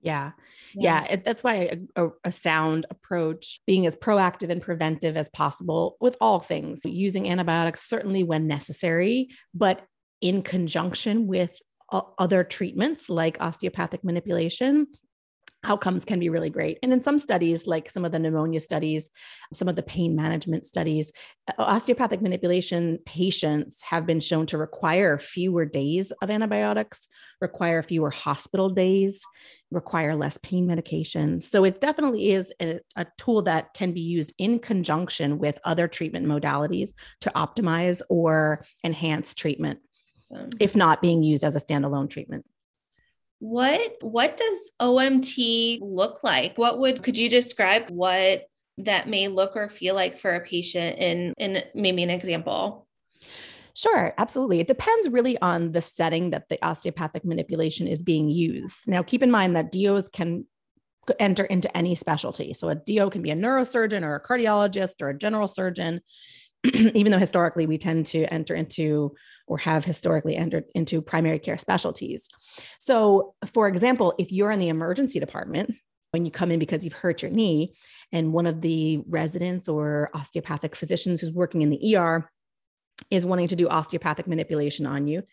Yeah. 0.02 0.32
Yeah. 0.78 1.04
yeah 1.06 1.14
it, 1.14 1.24
that's 1.24 1.44
why 1.44 1.80
a, 1.96 2.08
a, 2.24 2.32
sound 2.32 2.86
approach, 2.90 3.62
being 3.66 3.86
as 3.86 3.96
proactive 3.96 4.50
and 4.50 4.62
preventive 4.62 5.18
as 5.18 5.30
possible 5.30 5.98
with 6.00 6.16
all 6.22 6.40
things, 6.40 6.82
using 6.86 7.30
antibiotics 7.30 7.88
certainly 7.88 8.24
when 8.24 8.48
necessary, 8.48 9.30
but 9.54 9.84
in 10.22 10.42
conjunction 10.42 11.28
with 11.28 11.60
other 11.92 12.44
treatments 12.44 13.10
like 13.10 13.38
osteopathic 13.40 14.04
manipulation 14.04 14.88
outcomes 15.64 16.06
can 16.06 16.20
be 16.20 16.30
really 16.30 16.50
great. 16.50 16.78
And 16.84 16.94
in 16.94 17.02
some 17.02 17.20
studies, 17.20 17.68
like 17.68 17.90
some 17.90 18.06
of 18.06 18.12
the 18.12 18.20
pneumonia 18.20 18.60
studies, 18.60 19.10
some 19.54 19.68
of 19.68 19.76
the 19.76 19.84
pain 19.84 20.16
management 20.16 20.66
studies, 20.66 21.12
uh, 21.48 21.64
osteopathic 21.64 22.22
manipulation 22.22 23.00
patients 23.06 23.82
have 23.82 24.06
been 24.06 24.20
shown 24.20 24.46
to 24.48 24.58
require 24.58 25.18
fewer 25.18 25.66
days 25.66 26.12
of 26.22 26.30
antibiotics, 26.30 27.08
require 27.42 27.82
fewer 27.82 28.12
hospital 28.12 28.70
days, 28.70 29.22
require 29.72 30.16
less 30.16 30.38
pain 30.44 30.68
medications. 30.68 31.42
So 31.44 31.64
it 31.64 31.82
definitely 31.82 32.32
is 32.32 32.54
a, 32.62 32.80
a 32.96 33.08
tool 33.18 33.42
that 33.44 33.74
can 33.74 33.92
be 33.92 34.02
used 34.02 34.34
in 34.38 34.60
conjunction 34.60 35.40
with 35.40 35.60
other 35.64 35.88
treatment 35.88 36.28
modalities 36.28 36.94
to 37.22 37.32
optimize 37.32 38.02
or 38.10 38.64
enhance 38.84 39.34
treatment, 39.34 39.80
if 40.60 40.76
not 40.76 41.02
being 41.02 41.24
used 41.24 41.44
as 41.44 41.56
a 41.56 41.60
standalone 41.60 42.10
treatment 42.10 42.46
what 43.40 43.98
what 44.02 44.36
does 44.36 44.72
omt 44.80 45.80
look 45.82 46.24
like 46.24 46.58
what 46.58 46.80
would 46.80 47.04
could 47.04 47.18
you 47.18 47.30
describe 47.30 47.90
what 47.90 48.46
that 48.80 49.08
may 49.08 49.28
look 49.28 49.56
or 49.56 49.70
feel 49.70 49.96
like 49.96 50.18
for 50.18 50.36
a 50.36 50.40
patient 50.40 50.98
in 51.00 51.34
in 51.38 51.64
maybe 51.76 52.04
an 52.04 52.10
example 52.10 52.88
Sure, 53.78 54.12
absolutely. 54.18 54.60
It 54.60 54.66
depends 54.66 55.08
really 55.08 55.38
on 55.40 55.72
the 55.72 55.84
setting 55.84 56.32
that 56.32 56.50
the 56.50 56.58
osteopathic 56.66 57.24
manipulation 57.24 57.88
is 57.88 58.02
being 58.02 58.28
used. 58.28 58.88
Now, 58.88 59.04
keep 59.04 59.22
in 59.22 59.30
mind 59.30 59.56
that 59.56 59.72
DOs 59.72 60.10
can 60.10 60.48
enter 61.20 61.44
into 61.44 61.78
any 61.78 61.94
specialty. 61.94 62.56
So, 62.56 62.70
a 62.70 62.76
DO 62.76 63.12
can 63.12 63.22
be 63.22 63.30
a 63.30 63.36
neurosurgeon 63.36 64.02
or 64.02 64.16
a 64.16 64.24
cardiologist 64.28 65.00
or 65.00 65.10
a 65.10 65.18
general 65.18 65.46
surgeon, 65.46 66.02
even 66.74 67.12
though 67.12 67.20
historically 67.20 67.68
we 67.68 67.78
tend 67.78 68.08
to 68.08 68.26
enter 68.34 68.56
into 68.56 69.14
or 69.48 69.58
have 69.58 69.86
historically 69.86 70.36
entered 70.36 70.66
into 70.76 71.02
primary 71.02 71.40
care 71.40 71.58
specialties. 71.58 72.28
So, 72.80 73.34
for 73.54 73.68
example, 73.68 74.14
if 74.20 74.32
you're 74.32 74.52
in 74.52 74.60
the 74.60 74.70
emergency 74.70 75.20
department, 75.20 75.74
when 76.12 76.26
you 76.26 76.32
come 76.32 76.52
in 76.52 76.60
because 76.60 76.84
you've 76.84 76.94
hurt 76.94 77.22
your 77.22 77.32
knee, 77.32 77.76
and 78.12 78.32
one 78.32 78.48
of 78.48 78.62
the 78.62 79.04
residents 79.08 79.68
or 79.68 80.10
osteopathic 80.14 80.76
physicians 80.76 81.22
who's 81.22 81.32
working 81.32 81.62
in 81.62 81.70
the 81.70 81.96
ER 81.96 82.30
is 83.12 83.26
wanting 83.26 83.48
to 83.50 83.56
do 83.56 83.68
osteopathic 83.68 84.28
manipulation 84.28 84.86
on 84.86 85.08
you, 85.08 85.24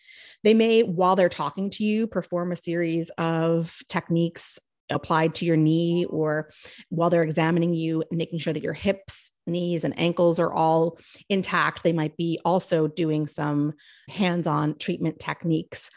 they 0.42 0.54
may, 0.54 0.83
while 0.83 1.16
they're 1.16 1.28
talking 1.28 1.71
to 1.71 1.85
you, 1.85 2.06
perform 2.06 2.52
a 2.52 2.56
series 2.56 3.11
of 3.16 3.78
techniques 3.88 4.59
applied 4.90 5.34
to 5.36 5.44
your 5.44 5.56
knee 5.56 6.06
or 6.08 6.50
while 6.88 7.10
they're 7.10 7.22
examining 7.22 7.74
you, 7.74 8.04
making 8.10 8.38
sure 8.38 8.52
that 8.52 8.62
your 8.62 8.72
hips, 8.72 9.32
knees, 9.46 9.84
and 9.84 9.98
ankles 9.98 10.38
are 10.38 10.52
all 10.52 10.98
intact. 11.28 11.82
They 11.82 11.92
might 11.92 12.16
be 12.16 12.40
also 12.44 12.86
doing 12.86 13.26
some 13.26 13.74
hands 14.08 14.46
on 14.46 14.76
treatment 14.78 15.18
techniques. 15.18 15.90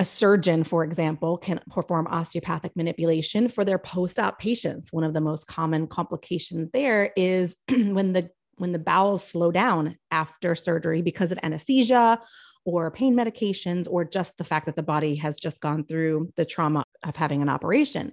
A 0.00 0.04
surgeon, 0.04 0.64
for 0.64 0.82
example, 0.82 1.38
can 1.38 1.60
perform 1.70 2.08
osteopathic 2.08 2.74
manipulation 2.74 3.48
for 3.48 3.64
their 3.64 3.78
post-op 3.78 4.40
patients. 4.40 4.92
One 4.92 5.04
of 5.04 5.14
the 5.14 5.20
most 5.20 5.46
common 5.46 5.86
complications 5.86 6.70
there 6.72 7.12
is 7.16 7.56
when 7.68 8.12
the 8.12 8.30
when 8.56 8.72
the 8.72 8.78
bowels 8.78 9.26
slow 9.26 9.50
down 9.50 9.96
after 10.12 10.54
surgery 10.54 11.02
because 11.02 11.32
of 11.32 11.38
anesthesia 11.42 12.20
or 12.64 12.90
pain 12.90 13.14
medications 13.14 13.86
or 13.90 14.04
just 14.04 14.36
the 14.38 14.44
fact 14.44 14.66
that 14.66 14.76
the 14.76 14.82
body 14.82 15.16
has 15.16 15.36
just 15.36 15.60
gone 15.60 15.84
through 15.84 16.32
the 16.36 16.44
trauma 16.44 16.84
of 17.02 17.16
having 17.16 17.42
an 17.42 17.48
operation. 17.48 18.12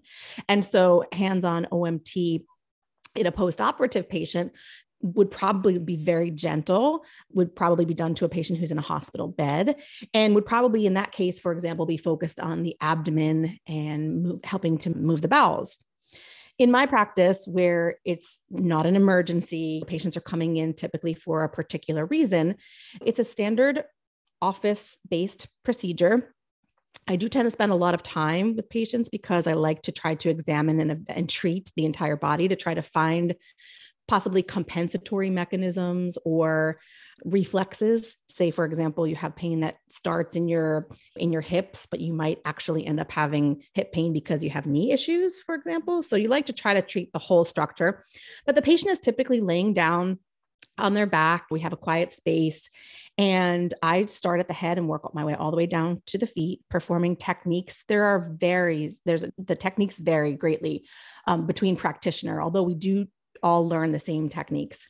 And 0.50 0.66
so 0.66 1.06
hands-on 1.12 1.68
OMT 1.72 2.44
in 3.16 3.26
a 3.26 3.32
post-operative 3.32 4.10
patient 4.10 4.54
would 5.02 5.32
probably 5.32 5.80
be 5.80 5.96
very 5.96 6.30
gentle, 6.30 7.04
would 7.34 7.56
probably 7.56 7.86
be 7.86 7.94
done 7.94 8.14
to 8.16 8.26
a 8.26 8.30
patient 8.30 8.60
who's 8.60 8.72
in 8.72 8.78
a 8.78 8.82
hospital 8.82 9.28
bed, 9.28 9.78
and 10.14 10.36
would 10.36 10.46
probably, 10.46 10.86
in 10.86 10.94
that 10.94 11.12
case, 11.12 11.40
for 11.40 11.52
example, 11.52 11.86
be 11.86 11.98
focused 11.98 12.40
on 12.40 12.62
the 12.62 12.76
abdomen 12.82 13.58
and 13.68 14.24
move, 14.24 14.40
helping 14.44 14.78
to 14.78 14.96
move 14.96 15.22
the 15.22 15.28
bowels. 15.28 15.78
In 16.60 16.70
my 16.70 16.86
practice, 16.86 17.48
where 17.48 17.96
it's 18.06 18.42
not 18.52 18.86
an 18.86 18.96
emergency, 18.96 19.84
patients 19.88 20.16
are 20.16 20.22
coming 20.22 20.58
in 20.58 20.76
typically 20.76 21.16
for 21.16 21.44
a 21.44 21.50
particular 21.50 22.06
reason, 22.06 22.58
it's 23.04 23.18
a 23.18 23.24
standard 23.24 23.84
office 24.42 24.98
based 25.10 25.48
procedure. 25.64 26.34
I 27.08 27.16
do 27.16 27.30
tend 27.30 27.46
to 27.46 27.52
spend 27.52 27.72
a 27.72 27.76
lot 27.76 27.94
of 27.94 28.04
time 28.04 28.56
with 28.56 28.70
patients 28.70 29.10
because 29.10 29.48
I 29.48 29.54
like 29.54 29.82
to 29.84 29.92
try 29.92 30.16
to 30.16 30.30
examine 30.30 30.80
and, 30.80 31.06
and 31.08 31.30
treat 31.30 31.72
the 31.76 31.86
entire 31.86 32.18
body 32.18 32.48
to 32.50 32.56
try 32.56 32.74
to 32.74 32.82
find 32.82 33.36
possibly 34.08 34.44
compensatory 34.44 35.30
mechanisms 35.30 36.18
or 36.26 36.80
reflexes. 37.24 38.18
Say 38.30 38.52
for 38.52 38.66
example 38.66 39.08
you 39.08 39.16
have 39.16 39.36
pain 39.36 39.62
that 39.62 39.78
starts 39.90 40.36
in 40.36 40.48
your 40.48 40.88
in 41.16 41.32
your 41.32 41.42
hips 41.42 41.86
but 41.86 42.02
you 42.02 42.12
might 42.12 42.40
actually 42.44 42.86
end 42.86 43.00
up 43.00 43.10
having 43.10 43.62
hip 43.74 43.94
pain 43.94 44.12
because 44.12 44.44
you 44.44 44.50
have 44.50 44.66
knee 44.66 44.92
issues 44.92 45.40
for 45.40 45.56
example. 45.56 46.04
So 46.04 46.18
you 46.18 46.28
like 46.28 46.48
to 46.48 46.54
try 46.54 46.74
to 46.74 46.82
treat 46.82 47.14
the 47.14 47.20
whole 47.20 47.46
structure. 47.46 48.04
But 48.46 48.56
the 48.56 48.62
patient 48.62 48.92
is 48.92 49.00
typically 49.00 49.40
laying 49.40 49.74
down 49.74 50.20
on 50.78 50.94
their 50.94 51.06
back. 51.06 51.46
We 51.52 51.60
have 51.62 51.74
a 51.74 51.78
quiet 51.78 52.14
space. 52.14 52.70
And 53.18 53.74
I 53.84 54.06
start 54.06 54.40
at 54.40 54.48
the 54.48 54.54
head 54.54 54.78
and 54.78 54.88
work 54.88 55.14
my 55.14 55.24
way 55.24 55.34
all 55.34 55.52
the 55.52 55.58
way 55.58 55.68
down 55.68 56.02
to 56.08 56.18
the 56.18 56.28
feet, 56.28 56.62
performing 56.70 57.16
techniques. 57.16 57.84
There 57.88 58.06
are 58.06 58.28
varies, 58.30 59.00
there's 59.06 59.26
the 59.38 59.56
techniques 59.56 60.00
vary 60.00 60.34
greatly 60.34 60.88
um, 61.28 61.46
between 61.46 61.76
practitioner, 61.76 62.42
although 62.42 62.64
we 62.64 62.76
do 62.76 63.08
all 63.44 63.68
learn 63.68 63.92
the 63.92 64.00
same 64.00 64.30
techniques. 64.30 64.88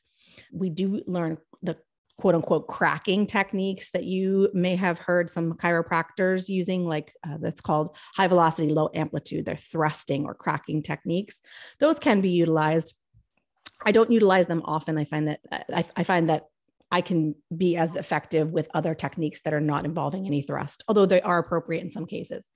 We 0.54 0.70
do 0.70 1.02
learn 1.08 1.38
the 1.62 1.78
quote 2.22 2.36
unquote 2.36 2.68
cracking 2.68 3.26
techniques 3.26 3.90
that 3.92 4.04
you 4.04 4.50
may 4.54 4.76
have 4.76 5.00
heard 5.00 5.30
some 5.30 5.54
chiropractors 5.54 6.48
using, 6.48 6.86
like 6.86 7.14
uh, 7.28 7.38
that's 7.40 7.62
called 7.62 7.96
high 8.16 8.28
velocity, 8.28 8.70
low 8.70 8.90
amplitude. 8.94 9.46
They're 9.46 9.56
thrusting 9.56 10.26
or 10.26 10.36
cracking 10.36 10.84
techniques. 10.84 11.40
Those 11.80 11.98
can 11.98 12.22
be 12.22 12.30
utilized 12.30 12.94
I 13.86 13.92
don't 13.92 14.12
utilize 14.12 14.48
them 14.48 14.62
often. 14.66 14.98
I 14.98 15.06
find 15.06 15.28
that 15.28 15.40
uh, 15.52 15.60
I, 15.74 15.86
I 15.96 16.04
find 16.04 16.30
that 16.30 16.48
I 16.92 17.02
can 17.02 17.36
be 17.56 17.78
as 17.78 17.96
effective 17.96 18.52
with 18.52 18.68
other 18.74 18.94
techniques 18.94 19.42
that 19.42 19.54
are 19.54 19.62
not 19.62 19.86
involving 19.86 20.26
any 20.26 20.42
thrust, 20.42 20.84
although 20.88 21.06
they 21.06 21.22
are 21.22 21.40
appropriate 21.40 21.82
in 21.82 21.90
some 21.90 22.06
cases. 22.06 22.48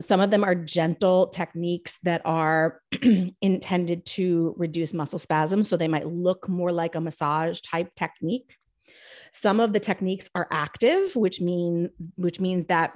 Some 0.00 0.20
of 0.20 0.30
them 0.30 0.44
are 0.44 0.54
gentle 0.54 1.28
techniques 1.28 1.98
that 2.02 2.22
are 2.24 2.80
intended 3.40 4.04
to 4.06 4.54
reduce 4.58 4.92
muscle 4.92 5.18
spasm. 5.18 5.64
So 5.64 5.76
they 5.76 5.88
might 5.88 6.06
look 6.06 6.48
more 6.48 6.72
like 6.72 6.94
a 6.94 7.00
massage 7.00 7.60
type 7.60 7.94
technique. 7.94 8.56
Some 9.32 9.60
of 9.60 9.72
the 9.72 9.80
techniques 9.80 10.28
are 10.34 10.48
active, 10.50 11.16
which 11.16 11.40
mean 11.40 11.90
which 12.16 12.40
means 12.40 12.66
that 12.66 12.92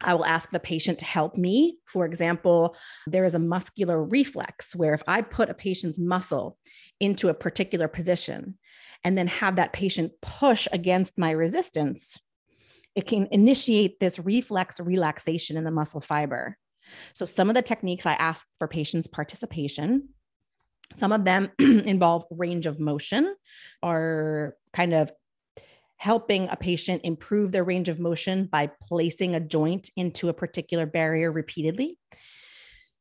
I 0.00 0.14
will 0.14 0.24
ask 0.24 0.50
the 0.50 0.60
patient 0.60 0.98
to 0.98 1.04
help 1.04 1.36
me. 1.36 1.78
For 1.86 2.04
example, 2.04 2.76
there 3.06 3.24
is 3.24 3.34
a 3.34 3.38
muscular 3.38 4.02
reflex 4.02 4.74
where 4.74 4.94
if 4.94 5.02
I 5.06 5.22
put 5.22 5.50
a 5.50 5.54
patient's 5.54 5.98
muscle 5.98 6.58
into 7.00 7.28
a 7.28 7.34
particular 7.34 7.88
position 7.88 8.58
and 9.02 9.16
then 9.16 9.26
have 9.28 9.56
that 9.56 9.72
patient 9.72 10.12
push 10.20 10.66
against 10.72 11.18
my 11.18 11.30
resistance, 11.30 12.20
it 12.94 13.06
can 13.06 13.28
initiate 13.30 14.00
this 14.00 14.18
reflex 14.18 14.80
relaxation 14.80 15.56
in 15.56 15.64
the 15.64 15.70
muscle 15.70 16.00
fiber. 16.00 16.56
So, 17.14 17.24
some 17.24 17.48
of 17.48 17.54
the 17.54 17.62
techniques 17.62 18.06
I 18.06 18.12
ask 18.14 18.46
for 18.58 18.68
patients' 18.68 19.08
participation, 19.08 20.10
some 20.94 21.12
of 21.12 21.24
them 21.24 21.50
involve 21.58 22.24
range 22.30 22.66
of 22.66 22.78
motion 22.78 23.34
or 23.82 24.56
kind 24.72 24.94
of 24.94 25.10
helping 25.96 26.48
a 26.48 26.56
patient 26.56 27.02
improve 27.04 27.52
their 27.52 27.64
range 27.64 27.88
of 27.88 27.98
motion 27.98 28.46
by 28.46 28.70
placing 28.82 29.34
a 29.34 29.40
joint 29.40 29.90
into 29.96 30.28
a 30.28 30.34
particular 30.34 30.86
barrier 30.86 31.32
repeatedly. 31.32 31.98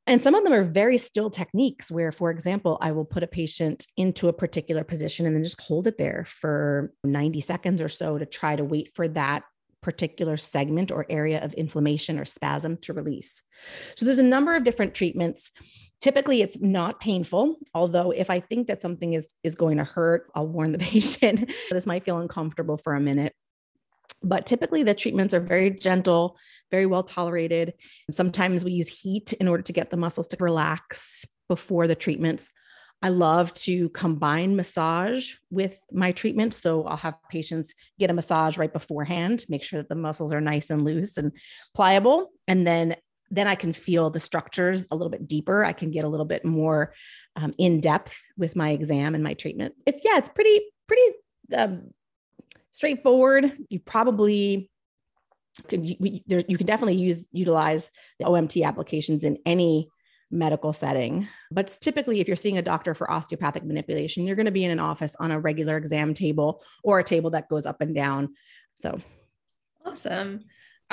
And 0.06 0.22
some 0.22 0.36
of 0.36 0.44
them 0.44 0.54
are 0.54 0.64
very 0.64 0.98
still 0.98 1.30
techniques 1.30 1.90
where, 1.90 2.12
for 2.12 2.30
example, 2.30 2.78
I 2.82 2.92
will 2.92 3.06
put 3.06 3.24
a 3.24 3.28
patient 3.28 3.88
into 3.96 4.28
a 4.28 4.34
particular 4.34 4.84
position 4.84 5.26
and 5.26 5.36
then 5.36 5.44
just 5.44 5.62
hold 5.62 5.88
it 5.88 5.98
there 5.98 6.26
for 6.28 6.92
90 7.06 7.40
seconds 7.40 7.82
or 7.82 7.90
so 7.90 8.18
to 8.18 8.26
try 8.26 8.56
to 8.56 8.66
wait 8.66 8.92
for 8.96 9.08
that 9.10 9.44
particular 9.82 10.38
segment 10.38 10.92
or 10.92 11.06
area 11.10 11.44
of 11.44 11.54
inflammation 11.54 12.18
or 12.18 12.26
spasm 12.26 12.78
to 12.78 12.94
release. 12.94 13.44
So 13.96 14.06
there's 14.06 14.18
a 14.18 14.24
number 14.24 14.56
of 14.56 14.64
different 14.64 14.94
treatments. 14.96 15.52
Typically 16.04 16.42
it's 16.42 16.60
not 16.60 17.00
painful, 17.00 17.56
although 17.74 18.12
if 18.12 18.30
I 18.30 18.42
think 18.42 18.68
that 18.68 18.82
something 18.82 19.14
is 19.14 19.34
is 19.42 19.56
going 19.56 19.78
to 19.78 19.86
hurt, 19.86 20.30
I'll 20.36 20.50
warn 20.50 20.74
the 20.74 20.78
patient 20.94 21.50
this 21.72 21.86
might 21.86 22.04
feel 22.04 22.18
uncomfortable 22.18 22.76
for 22.76 22.94
a 22.94 23.00
minute. 23.00 23.34
But 24.22 24.46
typically 24.46 24.84
the 24.84 24.96
treatments 24.96 25.34
are 25.34 25.40
very 25.40 25.70
gentle, 25.70 26.38
very 26.72 26.86
well 26.86 27.04
tolerated. 27.04 27.76
Sometimes 28.12 28.66
we 28.66 28.74
use 28.74 28.90
heat 28.90 29.32
in 29.32 29.48
order 29.48 29.64
to 29.64 29.72
get 29.72 29.92
the 29.92 29.96
muscles 29.96 30.28
to 30.28 30.38
relax 30.42 31.24
before 31.48 31.88
the 31.88 31.96
treatments. 31.96 32.52
I 33.02 33.08
love 33.08 33.54
to 33.68 33.88
combine 33.92 34.58
massage 34.58 35.36
with 35.52 35.80
my 35.90 36.12
treatment. 36.12 36.54
So 36.54 36.84
I'll 36.84 36.98
have 36.98 37.16
patients 37.30 37.76
get 37.98 38.10
a 38.10 38.14
massage 38.14 38.58
right 38.58 38.74
beforehand, 38.74 39.46
make 39.48 39.64
sure 39.64 39.80
that 39.80 39.88
the 39.88 39.96
muscles 39.96 40.34
are 40.34 40.42
nice 40.42 40.70
and 40.70 40.84
loose 40.84 41.18
and 41.18 41.32
pliable. 41.74 42.34
And 42.46 42.68
then 42.68 42.98
then 43.32 43.48
I 43.48 43.56
can 43.56 43.74
feel 43.74 44.10
the 44.10 44.20
structures 44.20 44.88
a 44.92 44.96
little 44.96 45.10
bit 45.10 45.28
deeper. 45.28 45.66
I 45.66 45.74
can 45.74 45.92
get 45.92 46.06
a 46.06 46.08
little 46.08 46.26
bit 46.26 46.46
more 46.46 46.94
um, 47.36 47.54
in 47.58 47.82
depth 47.82 48.16
with 48.38 48.56
my 48.56 48.72
exam 48.72 49.16
and 49.16 49.24
my 49.24 49.34
treatment. 49.34 49.74
It's 49.86 50.04
yeah, 50.06 50.18
it's 50.18 50.30
pretty 50.30 50.62
pretty 50.88 51.18
um, 51.56 51.92
straightforward. 52.72 53.52
You 53.70 53.80
probably 53.80 54.70
could 55.68 55.88
you, 55.88 56.22
there, 56.28 56.42
you 56.48 56.58
can 56.58 56.68
definitely 56.68 56.96
use 56.96 57.28
utilize 57.32 57.92
the 58.20 58.26
OMT 58.26 58.66
applications 58.66 59.24
in 59.24 59.38
any 59.46 59.90
medical 60.34 60.74
setting. 60.74 61.28
But 61.52 61.78
typically, 61.80 62.20
if 62.20 62.28
you're 62.28 62.36
seeing 62.36 62.58
a 62.58 62.64
doctor 62.64 62.96
for 62.96 63.10
osteopathic 63.10 63.64
manipulation, 63.64 64.26
you're 64.26 64.36
going 64.36 64.48
to 64.48 64.52
be 64.52 64.66
in 64.66 64.72
an 64.72 64.80
office 64.80 65.16
on 65.20 65.32
a 65.32 65.40
regular 65.40 65.78
exam 65.78 66.14
table 66.14 66.64
or 66.84 67.00
a 67.00 67.04
table 67.04 67.30
that 67.32 67.50
goes 67.50 67.66
up 67.66 67.82
and 67.82 67.94
down. 67.94 68.36
So 68.76 69.00
awesome. 69.86 70.42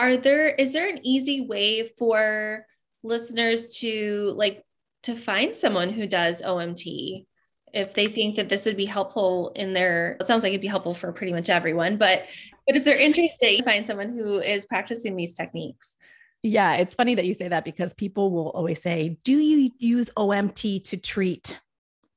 Are 0.00 0.16
there, 0.16 0.48
is 0.48 0.72
there 0.72 0.88
an 0.88 1.00
easy 1.02 1.42
way 1.42 1.86
for 1.98 2.64
listeners 3.02 3.78
to 3.80 4.32
like 4.34 4.64
to 5.02 5.14
find 5.14 5.54
someone 5.54 5.90
who 5.90 6.06
does 6.06 6.40
OMT? 6.40 7.26
If 7.74 7.92
they 7.92 8.06
think 8.06 8.36
that 8.36 8.48
this 8.48 8.64
would 8.64 8.78
be 8.78 8.86
helpful 8.86 9.52
in 9.54 9.74
their, 9.74 10.16
it 10.18 10.26
sounds 10.26 10.42
like 10.42 10.52
it'd 10.52 10.62
be 10.62 10.68
helpful 10.68 10.94
for 10.94 11.12
pretty 11.12 11.34
much 11.34 11.50
everyone, 11.50 11.98
but 11.98 12.24
but 12.66 12.76
if 12.76 12.84
they're 12.84 12.96
interested, 12.96 13.62
find 13.62 13.86
someone 13.86 14.08
who 14.08 14.38
is 14.38 14.64
practicing 14.64 15.16
these 15.16 15.34
techniques. 15.34 15.98
Yeah, 16.42 16.76
it's 16.76 16.94
funny 16.94 17.14
that 17.16 17.26
you 17.26 17.34
say 17.34 17.48
that 17.48 17.66
because 17.66 17.92
people 17.92 18.30
will 18.30 18.50
always 18.50 18.80
say, 18.80 19.18
Do 19.22 19.36
you 19.36 19.70
use 19.78 20.08
OMT 20.16 20.84
to 20.84 20.96
treat 20.96 21.60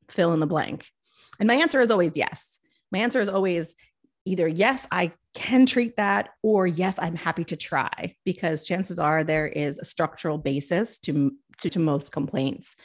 fill 0.08 0.32
in 0.34 0.40
the 0.40 0.46
blank? 0.46 0.88
And 1.38 1.48
my 1.48 1.56
answer 1.56 1.82
is 1.82 1.92
always 1.92 2.16
yes. 2.16 2.60
My 2.94 3.00
answer 3.00 3.20
is 3.20 3.28
always 3.28 3.76
either 4.26 4.48
yes, 4.48 4.88
I 4.92 5.12
can 5.34 5.66
treat 5.66 5.98
that, 5.98 6.30
or 6.42 6.68
yes, 6.68 6.98
I'm 7.00 7.16
happy 7.16 7.44
to 7.46 7.56
try 7.56 8.16
because 8.24 8.64
chances 8.64 9.00
are 9.00 9.24
there 9.24 9.48
is 9.48 9.80
a 9.80 9.86
structural 9.86 10.38
basis 10.38 11.00
to, 11.00 11.32
to, 11.60 11.70
to 11.70 11.80
most 11.80 12.12
complaints. 12.12 12.76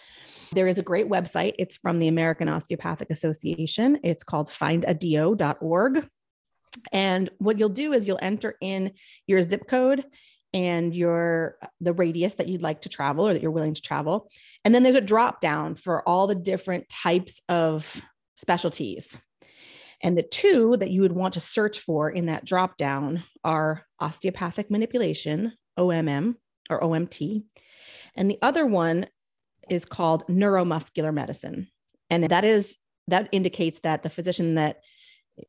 There 0.53 0.67
is 0.67 0.79
a 0.79 0.83
great 0.83 1.09
website. 1.09 1.55
It's 1.59 1.77
from 1.77 1.99
the 1.99 2.09
American 2.09 2.49
Osteopathic 2.49 3.11
Association. 3.11 4.01
It's 4.03 4.25
called 4.25 4.49
findadio.org. 4.49 6.09
And 6.93 7.31
what 7.39 7.59
you'll 7.59 7.69
do 7.69 7.93
is 7.93 8.07
you'll 8.07 8.19
enter 8.23 8.57
in 8.61 8.93
your 9.27 9.43
zip 9.43 9.67
code 9.69 10.05
and 10.55 10.95
your 10.95 11.57
the 11.81 11.93
radius 11.93 12.35
that 12.35 12.49
you'd 12.49 12.63
like 12.63 12.83
to 12.83 12.89
travel 12.89 13.29
or 13.29 13.35
that 13.35 13.43
you're 13.43 13.51
willing 13.51 13.75
to 13.75 13.83
travel 13.83 14.31
and 14.65 14.75
then 14.75 14.83
there's 14.83 14.95
a 14.95 15.01
drop 15.01 15.43
down 15.43 15.75
for 15.75 16.07
all 16.09 16.27
the 16.27 16.35
different 16.35 16.89
types 16.89 17.43
of 17.51 18.01
specialties 18.37 19.19
and 20.03 20.17
the 20.17 20.23
two 20.23 20.77
that 20.79 20.91
you 20.91 21.03
would 21.03 21.13
want 21.13 21.35
to 21.35 21.41
search 21.41 21.81
for 21.81 22.11
in 22.11 22.27
that 22.27 22.45
drop 22.45 22.77
down 22.77 23.25
are 23.45 23.85
osteopathic 24.01 24.71
manipulation 24.71 25.53
omm 25.77 26.37
or 26.71 26.81
omt 26.81 27.43
And 28.15 28.31
the 28.31 28.39
other 28.43 28.67
one 28.67 29.07
is 29.69 29.85
called 29.85 30.27
neuromuscular 30.29 31.13
medicine. 31.13 31.69
And 32.11 32.25
that 32.25 32.45
is 32.45 32.77
that 33.09 33.29
indicates 33.33 33.81
that 33.81 34.03
the 34.03 34.11
physician 34.11 34.55
that 34.57 34.81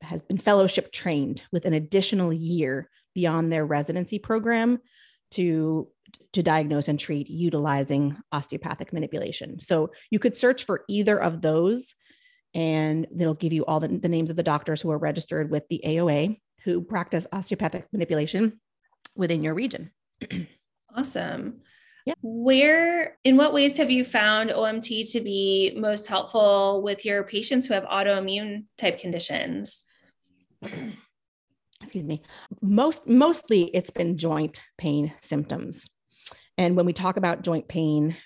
has 0.02 0.22
been 0.22 0.38
fellowship 0.38 0.92
trained 0.92 1.44
with 1.52 1.66
an 1.66 1.74
additional 1.74 2.32
year 2.32 2.90
beyond 3.16 3.52
their 3.52 3.66
residency 3.66 4.20
program 4.20 4.80
to 5.32 5.88
to 6.34 6.42
diagnose 6.42 6.88
and 6.88 7.00
treat 7.00 7.30
utilizing 7.30 8.18
osteopathic 8.32 8.94
manipulation. 8.94 9.60
So 9.60 9.92
you 10.10 10.20
could 10.20 10.36
search 10.36 10.66
for 10.66 10.84
either 10.88 11.22
of 11.22 11.42
those 11.42 11.94
and 12.54 13.08
it'll 13.18 13.34
give 13.34 13.54
you 13.54 13.66
all 13.66 13.80
the, 13.80 13.88
the 13.88 14.10
names 14.10 14.30
of 14.30 14.36
the 14.36 14.44
doctors 14.44 14.82
who 14.82 14.92
are 14.92 14.98
registered 14.98 15.50
with 15.50 15.68
the 15.70 15.82
AOA 15.86 16.40
who 16.64 16.82
practice 16.82 17.28
osteopathic 17.32 17.88
manipulation 17.92 18.60
within 19.16 19.44
your 19.44 19.54
region. 19.54 19.92
awesome. 20.96 21.62
Yeah. 22.06 22.14
Where, 22.22 23.18
in 23.24 23.38
what 23.38 23.54
ways 23.54 23.78
have 23.78 23.92
you 23.92 24.04
found 24.04 24.50
OMT 24.50 25.12
to 25.12 25.22
be 25.22 25.74
most 25.78 26.08
helpful 26.08 26.82
with 26.82 27.06
your 27.06 27.24
patients 27.24 27.68
who 27.68 27.74
have 27.74 27.84
autoimmune 27.84 28.66
type 28.78 29.00
conditions? 29.00 29.86
Excuse 31.82 32.06
me. 32.06 32.22
Most, 32.62 33.08
mostly 33.08 33.64
it's 33.76 33.90
been 33.90 34.18
joint 34.18 34.62
pain 34.78 35.14
symptoms. 35.22 35.86
And 36.58 36.76
when 36.76 36.86
we 36.86 36.94
talk 36.94 37.16
about 37.16 37.42
joint 37.42 37.68
pain, 37.70 38.18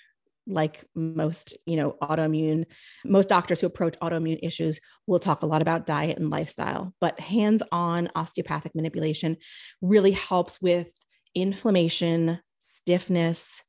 like 0.45 0.83
most 0.93 1.55
you 1.65 1.77
know 1.77 1.95
autoimmune 2.01 2.65
most 3.05 3.29
doctors 3.29 3.61
who 3.61 3.67
approach 3.67 3.97
autoimmune 4.01 4.39
issues 4.43 4.79
will 5.07 5.19
talk 5.19 5.41
a 5.41 5.45
lot 5.45 5.61
about 5.61 5.85
diet 5.85 6.17
and 6.17 6.29
lifestyle 6.29 6.93
but 6.99 7.19
hands-on 7.19 8.09
osteopathic 8.15 8.75
manipulation 8.75 9.37
really 9.81 10.11
helps 10.11 10.61
with 10.61 10.87
inflammation 11.35 12.39
stiffness 12.59 13.63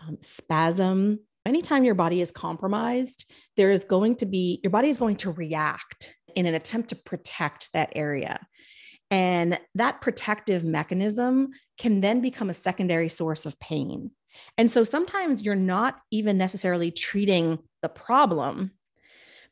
um, 0.00 0.18
spasm. 0.20 1.20
Anytime 1.46 1.84
your 1.84 1.94
body 1.94 2.20
is 2.20 2.30
compromised 2.30 3.30
there 3.56 3.70
is 3.70 3.84
going 3.84 4.16
to 4.16 4.26
be 4.26 4.60
your 4.62 4.70
body 4.70 4.88
is 4.88 4.96
going 4.96 5.16
to 5.16 5.30
react 5.30 6.14
in 6.34 6.46
an 6.46 6.54
attempt 6.54 6.88
to 6.88 6.96
protect 6.96 7.72
that 7.72 7.92
area. 7.94 8.40
And 9.10 9.60
that 9.74 10.00
protective 10.00 10.64
mechanism 10.64 11.50
can 11.78 12.00
then 12.00 12.20
become 12.20 12.50
a 12.50 12.54
secondary 12.54 13.08
source 13.08 13.46
of 13.46 13.60
pain 13.60 14.10
and 14.56 14.70
so 14.70 14.84
sometimes 14.84 15.42
you're 15.42 15.54
not 15.54 16.00
even 16.10 16.38
necessarily 16.38 16.90
treating 16.90 17.58
the 17.82 17.88
problem, 17.88 18.72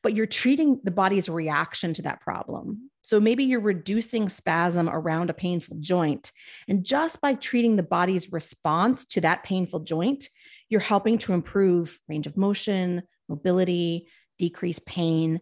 but 0.03 0.15
you're 0.15 0.27
treating 0.27 0.81
the 0.85 0.91
body's 0.91 1.29
reaction 1.29 1.95
to 1.95 2.03
that 2.03 2.21
problem. 2.21 2.91
So 3.03 3.21
maybe 3.21 3.45
you're 3.45 3.61
reducing 3.61 4.29
spasm 4.29 4.89
around 4.89 5.31
a 5.31 5.35
painful 5.35 5.77
joint. 5.81 6.31
And 6.69 6.85
just 6.85 7.21
by 7.21 7.35
treating 7.35 7.77
the 7.77 7.83
body's 7.83 8.33
response 8.33 9.05
to 9.07 9.21
that 9.23 9.43
painful 9.43 9.81
joint, 9.81 10.29
you're 10.69 10.81
helping 10.81 11.19
to 11.19 11.33
improve 11.33 11.99
range 12.09 12.27
of 12.27 12.37
motion, 12.37 13.03
mobility, 13.29 14.09
decrease 14.39 14.81
pain. 14.81 15.41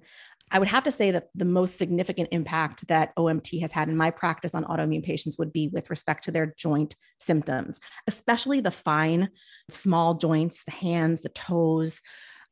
I 0.51 0.59
would 0.59 0.69
have 0.69 0.85
to 0.85 0.93
say 0.93 1.11
that 1.13 1.29
the 1.35 1.45
most 1.45 1.79
significant 1.79 2.29
impact 2.33 2.89
that 2.89 3.15
OMT 3.17 3.61
has 3.61 3.73
had 3.73 3.89
in 3.89 3.97
my 3.97 4.11
practice 4.11 4.55
on 4.55 4.65
autoimmune 4.65 5.05
patients 5.05 5.39
would 5.39 5.53
be 5.53 5.69
with 5.69 5.91
respect 5.91 6.25
to 6.25 6.33
their 6.33 6.55
joint 6.57 6.97
symptoms, 7.21 7.79
especially 8.07 8.61
the 8.61 8.71
fine, 8.71 9.31
small 9.69 10.15
joints, 10.15 10.65
the 10.65 10.73
hands, 10.73 11.21
the 11.21 11.29
toes, 11.29 12.03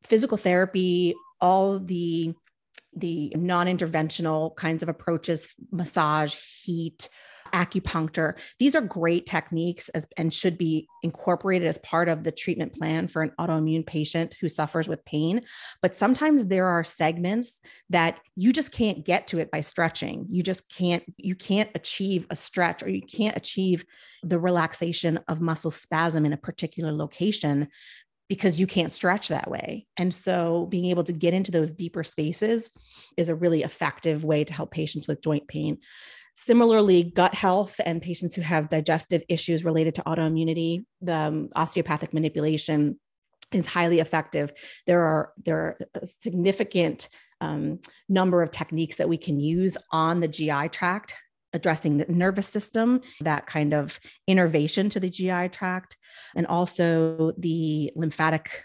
physical 0.03 0.37
therapy, 0.37 1.13
all 1.41 1.79
the 1.79 2.33
the 2.95 3.31
non-interventional 3.35 4.55
kinds 4.55 4.81
of 4.81 4.89
approaches, 4.89 5.53
massage, 5.71 6.35
heat, 6.63 7.07
acupuncture. 7.51 8.35
These 8.59 8.75
are 8.75 8.81
great 8.81 9.25
techniques 9.25 9.89
as, 9.89 10.07
and 10.17 10.33
should 10.33 10.57
be 10.57 10.87
incorporated 11.03 11.67
as 11.67 11.77
part 11.79 12.09
of 12.09 12.23
the 12.23 12.31
treatment 12.31 12.73
plan 12.73 13.07
for 13.07 13.21
an 13.21 13.31
autoimmune 13.39 13.85
patient 13.85 14.35
who 14.39 14.49
suffers 14.49 14.87
with 14.87 15.05
pain. 15.05 15.41
But 15.81 15.95
sometimes 15.95 16.45
there 16.45 16.67
are 16.67 16.83
segments 16.83 17.61
that 17.89 18.19
you 18.35 18.53
just 18.53 18.71
can't 18.71 19.05
get 19.05 19.27
to 19.27 19.39
it 19.39 19.51
by 19.51 19.61
stretching. 19.61 20.27
You 20.29 20.43
just 20.43 20.69
can't, 20.69 21.03
you 21.17 21.35
can't 21.35 21.69
achieve 21.75 22.25
a 22.29 22.35
stretch 22.35 22.83
or 22.83 22.89
you 22.89 23.01
can't 23.01 23.37
achieve 23.37 23.85
the 24.23 24.39
relaxation 24.39 25.19
of 25.27 25.41
muscle 25.41 25.71
spasm 25.71 26.25
in 26.25 26.33
a 26.33 26.37
particular 26.37 26.91
location 26.91 27.69
because 28.29 28.59
you 28.59 28.67
can't 28.67 28.93
stretch 28.93 29.27
that 29.29 29.49
way. 29.49 29.87
And 29.97 30.13
so 30.13 30.67
being 30.67 30.85
able 30.85 31.03
to 31.05 31.13
get 31.13 31.33
into 31.33 31.51
those 31.51 31.73
deeper 31.73 32.03
spaces 32.03 32.69
is 33.17 33.27
a 33.27 33.35
really 33.35 33.63
effective 33.63 34.23
way 34.23 34.43
to 34.43 34.53
help 34.53 34.71
patients 34.71 35.07
with 35.07 35.23
joint 35.23 35.47
pain. 35.47 35.79
Similarly, 36.41 37.03
gut 37.03 37.33
health 37.33 37.75
and 37.85 38.01
patients 38.01 38.33
who 38.33 38.41
have 38.41 38.69
digestive 38.69 39.23
issues 39.27 39.65
related 39.65 39.95
to 39.95 40.03
autoimmunity, 40.03 40.85
the 41.01 41.13
um, 41.13 41.49
osteopathic 41.53 42.13
manipulation 42.13 42.97
is 43.51 43.65
highly 43.65 43.99
effective. 43.99 44.53
There 44.87 45.01
are 45.01 45.33
there 45.43 45.57
are 45.57 45.77
a 45.95 46.07
significant 46.07 47.09
um, 47.41 47.79
number 48.07 48.41
of 48.41 48.51
techniques 48.51 48.95
that 48.97 49.09
we 49.09 49.17
can 49.17 49.41
use 49.41 49.75
on 49.91 50.21
the 50.21 50.29
GI 50.29 50.69
tract 50.69 51.13
addressing 51.53 51.97
the 51.97 52.05
nervous 52.07 52.47
system, 52.47 53.01
that 53.21 53.47
kind 53.47 53.73
of 53.73 53.99
innervation 54.27 54.89
to 54.89 54.99
the 54.99 55.09
GI 55.09 55.49
tract, 55.49 55.97
and 56.35 56.45
also 56.47 57.33
the 57.37 57.91
lymphatic 57.95 58.63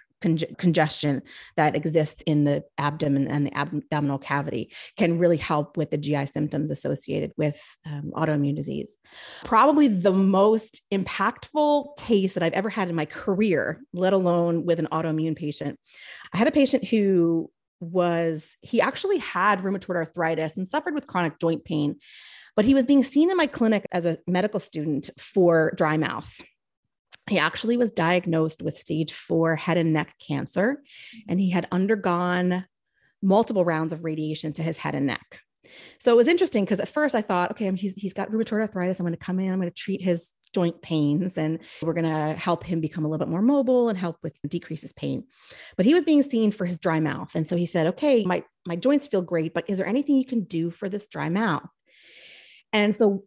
congestion 0.59 1.23
that 1.57 1.77
exists 1.77 2.23
in 2.23 2.45
the 2.45 2.65
abdomen 2.79 3.29
and 3.29 3.47
the 3.47 3.55
ab- 3.55 3.75
abdominal 3.75 4.19
cavity 4.19 4.73
can 4.97 5.19
really 5.19 5.37
help 5.37 5.77
with 5.77 5.91
the 5.91 5.99
GI 5.99 6.27
symptoms 6.27 6.71
associated 6.71 7.33
with 7.37 7.61
um, 7.87 8.13
autoimmune 8.15 8.57
disease. 8.57 8.97
Probably 9.45 9.89
the 9.89 10.13
most 10.13 10.83
impactful 10.93 11.97
case 11.99 12.35
that 12.35 12.43
I've 12.43 12.53
ever 12.53 12.71
had 12.71 12.89
in 12.89 12.95
my 12.95 13.07
career, 13.07 13.81
let 13.93 14.13
alone 14.13 14.65
with 14.65 14.79
an 14.79 14.89
autoimmune 14.91 15.37
patient. 15.37 15.79
I 16.33 16.39
had 16.39 16.49
a 16.49 16.53
patient 16.53 16.85
who 16.85 17.51
was, 17.81 18.57
he 18.63 18.81
actually 18.81 19.19
had 19.19 19.61
rheumatoid 19.61 19.97
arthritis 19.97 20.57
and 20.57 20.67
suffered 20.67 20.95
with 20.95 21.07
chronic 21.07 21.39
joint 21.39 21.65
pain, 21.65 21.97
but 22.57 22.65
he 22.65 22.75
was 22.75 22.87
being 22.87 23.03
seen 23.03 23.31
in 23.31 23.37
my 23.37 23.47
clinic 23.47 23.85
as 23.93 24.07
a 24.07 24.19
medical 24.27 24.61
student 24.61 25.11
for 25.19 25.73
dry 25.77 25.97
mouth 25.97 26.41
he 27.29 27.39
actually 27.39 27.77
was 27.77 27.93
diagnosed 27.93 28.63
with 28.63 28.77
stage 28.77 29.13
four 29.13 29.57
head 29.57 29.79
and 29.79 29.93
neck 29.93 30.15
cancer, 30.27 30.83
and 31.29 31.41
he 31.41 31.51
had 31.51 31.69
undergone 31.73 32.67
multiple 33.23 33.65
rounds 33.65 33.93
of 33.93 34.05
radiation 34.05 34.53
to 34.53 34.63
his 34.63 34.77
head 34.77 34.95
and 34.95 35.07
neck. 35.07 35.41
So 35.99 36.13
it 36.13 36.17
was 36.17 36.29
interesting 36.29 36.65
because 36.65 36.81
at 36.81 36.89
first 36.89 37.15
I 37.15 37.23
thought, 37.23 37.51
okay, 37.53 37.73
he's, 37.75 37.95
he's 37.95 38.13
got 38.13 38.31
rheumatoid 38.31 38.61
arthritis. 38.61 39.01
I'm 39.01 39.07
going 39.07 39.17
to 39.17 39.25
come 39.25 39.41
in, 39.41 39.51
I'm 39.51 39.59
going 39.59 39.71
to 39.71 39.75
treat 39.75 40.03
his 40.03 40.33
joint 40.53 40.83
pains, 40.83 41.39
and 41.39 41.59
we're 41.83 41.95
going 41.95 42.05
to 42.05 42.39
help 42.39 42.63
him 42.63 42.81
become 42.81 43.05
a 43.05 43.09
little 43.09 43.25
bit 43.25 43.31
more 43.31 43.43
mobile 43.43 43.89
and 43.89 43.99
help 43.99 44.19
with 44.23 44.39
decrease 44.47 44.83
his 44.83 44.93
pain. 44.93 45.25
But 45.77 45.87
he 45.87 45.95
was 45.95 46.05
being 46.05 46.23
seen 46.23 46.53
for 46.53 46.67
his 46.67 46.79
dry 46.79 47.01
mouth. 47.01 47.35
And 47.35 47.49
so 47.49 47.57
he 47.57 47.67
said, 47.67 47.87
okay, 47.89 48.25
my, 48.25 48.45
my 48.67 48.77
joints 48.77 49.09
feel 49.09 49.23
great, 49.23 49.55
but 49.55 49.69
is 49.69 49.79
there 49.79 49.87
anything 49.87 50.17
you 50.17 50.27
can 50.27 50.45
do 50.45 50.71
for 50.71 50.89
this 50.89 51.07
dry 51.07 51.29
mouth? 51.29 51.69
And 52.73 52.95
so 52.95 53.25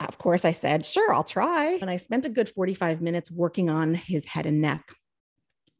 of 0.00 0.18
course, 0.18 0.44
I 0.44 0.52
said, 0.52 0.86
sure, 0.86 1.12
I'll 1.12 1.24
try. 1.24 1.78
And 1.80 1.90
I 1.90 1.96
spent 1.96 2.26
a 2.26 2.30
good 2.30 2.50
45 2.50 3.00
minutes 3.00 3.30
working 3.30 3.68
on 3.68 3.94
his 3.94 4.26
head 4.26 4.46
and 4.46 4.60
neck. 4.60 4.92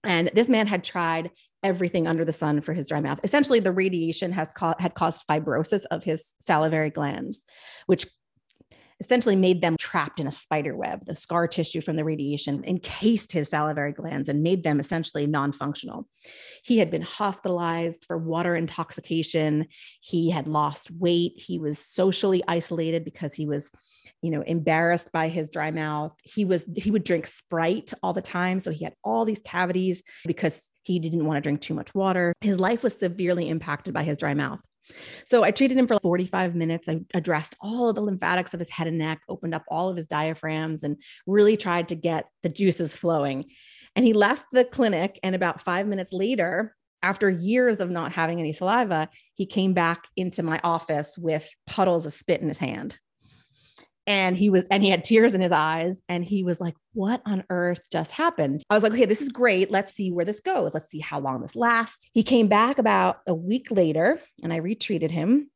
And 0.05 0.31
this 0.35 0.49
man 0.49 0.67
had 0.67 0.85
tried 0.85 1.31
everything 1.63 2.07
under 2.07 2.25
the 2.25 2.33
sun 2.33 2.61
for 2.61 2.73
his 2.73 2.89
dry 2.89 3.01
mouth. 3.01 3.21
Essentially, 3.25 3.61
the 3.61 3.73
radiation 3.73 4.33
has 4.33 4.49
co- 4.53 4.75
had 4.79 4.95
caused 4.95 5.27
fibrosis 5.27 5.85
of 5.91 6.05
his 6.05 6.35
salivary 6.41 6.91
glands, 6.91 7.41
which 7.87 8.07
essentially 9.01 9.37
made 9.37 9.63
them 9.63 9.77
trapped 9.77 10.19
in 10.19 10.27
a 10.27 10.33
spider 10.33 10.77
web. 10.77 11.05
The 11.07 11.15
scar 11.15 11.47
tissue 11.47 11.81
from 11.81 11.97
the 11.97 12.05
radiation 12.05 12.65
encased 12.65 13.33
his 13.33 13.49
salivary 13.49 13.93
glands 13.93 14.29
and 14.29 14.43
made 14.43 14.65
them 14.65 14.81
essentially 14.81 15.27
non 15.27 15.53
functional. 15.53 16.09
He 16.65 16.79
had 16.79 16.91
been 16.91 17.03
hospitalized 17.03 18.05
for 18.07 18.19
water 18.19 18.57
intoxication. 18.57 19.67
He 20.01 20.31
had 20.31 20.49
lost 20.49 20.91
weight. 20.91 21.35
He 21.37 21.59
was 21.59 21.79
socially 21.79 22.43
isolated 22.49 23.05
because 23.05 23.35
he 23.35 23.47
was 23.47 23.71
you 24.23 24.31
know 24.31 24.43
embarrassed 24.43 25.11
by 25.13 25.29
his 25.29 25.51
dry 25.51 25.71
mouth 25.71 26.13
he 26.23 26.45
was 26.45 26.65
he 26.77 26.91
would 26.91 27.05
drink 27.05 27.27
sprite 27.27 27.93
all 28.03 28.13
the 28.13 28.23
time 28.23 28.59
so 28.59 28.71
he 28.71 28.85
had 28.85 28.95
all 29.05 29.25
these 29.25 29.41
cavities 29.45 30.03
because 30.27 30.71
he 30.83 30.99
didn't 30.99 31.25
want 31.25 31.37
to 31.37 31.41
drink 31.41 31.61
too 31.61 31.75
much 31.75 31.95
water 31.95 32.33
his 32.41 32.59
life 32.59 32.83
was 32.83 32.95
severely 32.95 33.49
impacted 33.49 33.95
by 33.95 34.03
his 34.03 34.17
dry 34.17 34.35
mouth 34.35 34.61
so 35.25 35.45
I 35.45 35.51
treated 35.51 35.77
him 35.77 35.87
for 35.87 35.99
45 36.01 36.55
minutes. 36.55 36.89
I 36.89 37.01
addressed 37.13 37.57
all 37.61 37.91
of 37.91 37.95
the 37.95 38.01
lymphatics 38.01 38.55
of 38.55 38.61
his 38.61 38.71
head 38.71 38.87
and 38.87 38.97
neck, 38.97 39.21
opened 39.29 39.55
up 39.55 39.65
all 39.69 39.91
of 39.91 39.99
his 39.99 40.09
diaphragms, 40.09 40.83
and 40.83 40.97
really 41.27 41.59
tried 41.59 41.89
to 41.89 41.95
get 41.95 42.27
the 42.43 42.49
juices 42.49 42.97
flowing. 42.97 43.45
And 43.95 44.05
he 44.05 44.13
left 44.13 44.47
the 44.53 44.65
clinic. 44.65 45.19
And 45.23 45.35
about 45.35 45.63
five 45.63 45.87
minutes 45.87 46.13
later, 46.13 46.75
after 47.03 47.29
years 47.29 47.81
of 47.81 47.91
not 47.91 48.13
having 48.13 48.41
any 48.41 48.53
saliva, 48.53 49.09
he 49.35 49.47
came 49.47 49.73
back 49.73 50.09
into 50.17 50.43
my 50.43 50.61
office 50.65 51.17
with 51.19 51.49
puddles 51.67 52.07
of 52.07 52.13
spit 52.13 52.41
in 52.41 52.49
his 52.49 52.59
hand 52.59 52.99
and 54.09 54.37
he 54.37 54.49
was 54.49 54.67
and 54.71 54.83
he 54.83 54.89
had 54.89 55.05
tears 55.05 55.35
in 55.35 55.41
his 55.41 55.53
eyes 55.53 56.01
and 56.09 56.25
he 56.25 56.43
was 56.43 56.61
like 56.61 56.75
what 56.95 57.21
on 57.27 57.45
earth 57.51 57.81
just 57.93 58.11
happened? 58.11 58.65
I 58.71 58.75
was 58.75 58.83
like 58.83 58.93
okay 58.93 59.05
this 59.05 59.21
is 59.23 59.29
great. 59.29 59.71
Let's 59.71 59.95
see 59.95 60.11
where 60.11 60.25
this 60.25 60.41
goes. 60.41 60.75
Let's 60.75 60.89
see 60.89 60.99
how 60.99 61.21
long 61.21 61.43
this 61.43 61.55
lasts. 61.55 62.07
He 62.13 62.23
came 62.23 62.49
back 62.49 62.79
about 62.79 63.21
a 63.27 63.35
week 63.35 63.71
later 63.71 64.21
and 64.43 64.53
i 64.53 64.57
retreated 64.57 65.11
him. 65.11 65.51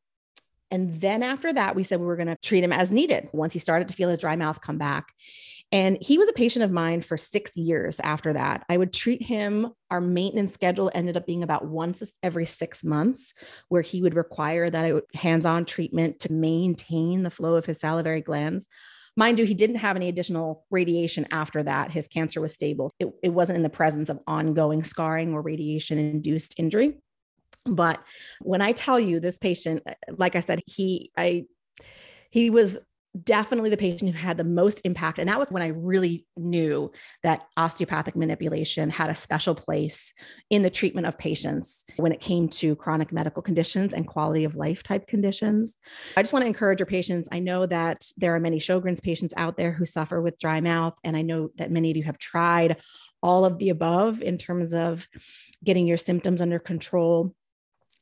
And 0.70 1.00
then 1.00 1.22
after 1.22 1.52
that, 1.52 1.76
we 1.76 1.84
said 1.84 2.00
we 2.00 2.06
were 2.06 2.16
going 2.16 2.28
to 2.28 2.36
treat 2.36 2.64
him 2.64 2.72
as 2.72 2.90
needed. 2.90 3.28
Once 3.32 3.52
he 3.52 3.58
started 3.58 3.88
to 3.88 3.94
feel 3.94 4.08
his 4.08 4.20
dry 4.20 4.36
mouth 4.36 4.62
come 4.62 4.78
back. 4.78 5.12
And 5.72 5.96
he 6.02 6.18
was 6.18 6.28
a 6.28 6.34
patient 6.34 6.64
of 6.64 6.70
mine 6.70 7.00
for 7.00 7.16
six 7.16 7.56
years 7.56 7.98
after 8.00 8.34
that. 8.34 8.64
I 8.68 8.76
would 8.76 8.92
treat 8.92 9.22
him. 9.22 9.72
Our 9.90 10.02
maintenance 10.02 10.52
schedule 10.52 10.90
ended 10.94 11.16
up 11.16 11.26
being 11.26 11.42
about 11.42 11.66
once 11.66 12.12
every 12.22 12.44
six 12.44 12.84
months, 12.84 13.32
where 13.70 13.80
he 13.80 14.02
would 14.02 14.14
require 14.14 14.68
that 14.68 15.02
hands 15.14 15.46
on 15.46 15.64
treatment 15.64 16.20
to 16.20 16.32
maintain 16.32 17.22
the 17.22 17.30
flow 17.30 17.56
of 17.56 17.64
his 17.64 17.80
salivary 17.80 18.20
glands. 18.20 18.66
Mind 19.16 19.38
you, 19.38 19.46
he 19.46 19.54
didn't 19.54 19.76
have 19.76 19.96
any 19.96 20.08
additional 20.08 20.66
radiation 20.70 21.26
after 21.30 21.62
that. 21.62 21.90
His 21.90 22.06
cancer 22.06 22.40
was 22.40 22.52
stable. 22.52 22.92
It, 22.98 23.08
it 23.22 23.28
wasn't 23.30 23.56
in 23.56 23.62
the 23.62 23.70
presence 23.70 24.10
of 24.10 24.20
ongoing 24.26 24.84
scarring 24.84 25.32
or 25.32 25.40
radiation 25.40 25.98
induced 25.98 26.54
injury. 26.58 26.98
But 27.64 28.02
when 28.40 28.60
I 28.60 28.72
tell 28.72 28.98
you 28.98 29.20
this 29.20 29.38
patient, 29.38 29.82
uh, 29.86 29.94
like 30.16 30.36
I 30.36 30.40
said, 30.40 30.62
he, 30.66 31.12
I, 31.16 31.44
he 32.30 32.50
was 32.50 32.78
definitely 33.20 33.68
the 33.68 33.76
patient 33.76 34.10
who 34.10 34.16
had 34.16 34.38
the 34.38 34.44
most 34.44 34.80
impact. 34.84 35.18
And 35.18 35.28
that 35.28 35.38
was 35.38 35.50
when 35.50 35.62
I 35.62 35.68
really 35.68 36.26
knew 36.36 36.90
that 37.22 37.46
osteopathic 37.56 38.16
manipulation 38.16 38.88
had 38.88 39.10
a 39.10 39.14
special 39.14 39.54
place 39.54 40.14
in 40.48 40.62
the 40.62 40.70
treatment 40.70 41.06
of 41.06 41.18
patients 41.18 41.84
when 41.96 42.12
it 42.12 42.20
came 42.20 42.48
to 42.48 42.74
chronic 42.76 43.12
medical 43.12 43.42
conditions 43.42 43.92
and 43.92 44.06
quality 44.06 44.44
of 44.44 44.56
life 44.56 44.82
type 44.82 45.06
conditions. 45.06 45.74
I 46.16 46.22
just 46.22 46.32
want 46.32 46.44
to 46.44 46.48
encourage 46.48 46.80
your 46.80 46.86
patients. 46.86 47.28
I 47.30 47.38
know 47.38 47.66
that 47.66 48.04
there 48.16 48.34
are 48.34 48.40
many 48.40 48.58
Sjogren's 48.58 49.00
patients 49.00 49.34
out 49.36 49.56
there 49.56 49.72
who 49.72 49.84
suffer 49.84 50.22
with 50.22 50.38
dry 50.38 50.60
mouth. 50.60 50.98
And 51.04 51.16
I 51.16 51.22
know 51.22 51.50
that 51.56 51.70
many 51.70 51.90
of 51.90 51.96
you 51.96 52.04
have 52.04 52.18
tried 52.18 52.78
all 53.22 53.44
of 53.44 53.58
the 53.58 53.68
above 53.68 54.22
in 54.22 54.38
terms 54.38 54.74
of 54.74 55.06
getting 55.62 55.86
your 55.86 55.96
symptoms 55.96 56.40
under 56.40 56.58
control 56.58 57.34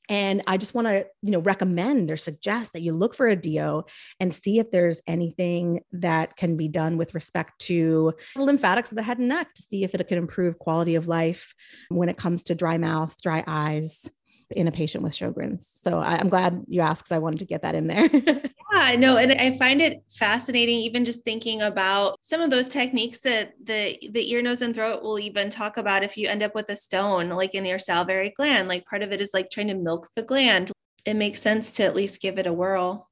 and 0.09 0.43
I 0.47 0.57
just 0.57 0.75
want 0.75 0.89
to, 0.89 1.07
you 1.23 1.31
know, 1.31 1.39
recommend 1.41 2.11
or 2.11 2.17
suggest 2.17 2.73
that 2.73 2.83
you 2.83 2.93
look 2.93 3.15
for 3.15 3.29
a 3.29 3.37
DO 3.37 3.85
and 4.19 4.35
see 4.35 4.59
if 4.59 4.71
there's 4.71 5.01
anything 5.07 5.81
that 5.93 6.37
can 6.37 6.57
be 6.57 6.69
done 6.69 6.97
with 6.97 7.15
respect 7.15 7.61
to 7.61 8.15
the 8.35 8.43
lymphatics 8.43 8.91
of 8.91 8.97
the 8.97 9.03
head 9.03 9.19
and 9.19 9.29
neck 9.29 9.55
to 9.55 9.63
see 9.63 9.85
if 9.85 9.95
it 9.95 10.09
can 10.09 10.19
improve 10.19 10.59
quality 10.59 10.97
of 10.97 11.07
life 11.07 11.55
when 11.91 12.09
it 12.09 12.17
comes 12.17 12.45
to 12.45 12.55
dry 12.55 12.77
mouth, 12.77 13.15
dry 13.23 13.45
eyes, 13.47 14.11
in 14.51 14.67
a 14.67 14.73
patient 14.73 15.05
with 15.05 15.13
Sjogren's. 15.13 15.69
So 15.83 15.99
I, 15.99 16.21
am 16.21 16.29
glad 16.29 16.65
you 16.69 16.81
asked 16.81 17.05
because 17.05 17.15
I 17.15 17.19
wanted 17.19 17.39
to 17.41 17.45
get 17.45 17.63
that 17.63 17.75
in 17.75 17.87
there. 17.87 18.09
yeah, 18.73 18.97
no, 18.97 19.17
and 19.17 19.33
I 19.33 19.57
find 19.57 19.81
it 19.81 20.03
fascinating, 20.09 20.81
even 20.81 21.05
just 21.05 21.25
thinking 21.25 21.63
about 21.63 22.19
some 22.21 22.41
of 22.41 22.51
those 22.51 22.67
techniques 22.67 23.21
that 23.21 23.55
the 23.63 23.99
the 24.11 24.31
ear, 24.31 24.43
nose, 24.43 24.63
and 24.63 24.75
throat 24.75 25.03
will 25.03 25.19
even 25.19 25.51
talk 25.51 25.77
about 25.77 26.03
if 26.03 26.17
you 26.17 26.29
end 26.29 26.43
up 26.43 26.55
with 26.55 26.69
a 26.71 26.77
stone, 26.77 27.31
like 27.31 27.55
in 27.55 27.65
your 27.65 27.79
salivary 27.79 28.33
gland. 28.37 28.69
Like 28.69 28.87
part 28.87 29.03
of 29.03 29.13
it 29.13 29.21
is 29.21 29.31
like 29.33 29.51
trying 29.51 29.69
to 29.69 29.75
milk 29.75 30.09
the 30.15 30.23
gland. 30.23 30.73
It 31.05 31.15
makes 31.15 31.41
sense 31.41 31.73
to 31.73 31.85
at 31.85 31.95
least 31.95 32.21
give 32.21 32.39
it 32.39 32.47
a 32.47 32.53
whirl. 32.53 33.09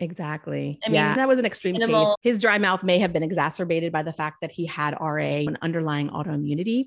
Exactly. 0.00 0.78
I 0.84 0.88
mean, 0.88 0.94
yeah, 0.94 1.14
that 1.16 1.26
was 1.26 1.40
an 1.40 1.44
extreme 1.44 1.72
minimal. 1.72 2.06
case. 2.06 2.32
His 2.32 2.40
dry 2.40 2.58
mouth 2.58 2.84
may 2.84 2.98
have 3.00 3.12
been 3.12 3.24
exacerbated 3.24 3.92
by 3.92 4.04
the 4.04 4.12
fact 4.12 4.38
that 4.42 4.52
he 4.52 4.64
had 4.64 4.96
RA, 5.00 5.18
an 5.18 5.58
underlying 5.60 6.08
autoimmunity 6.10 6.86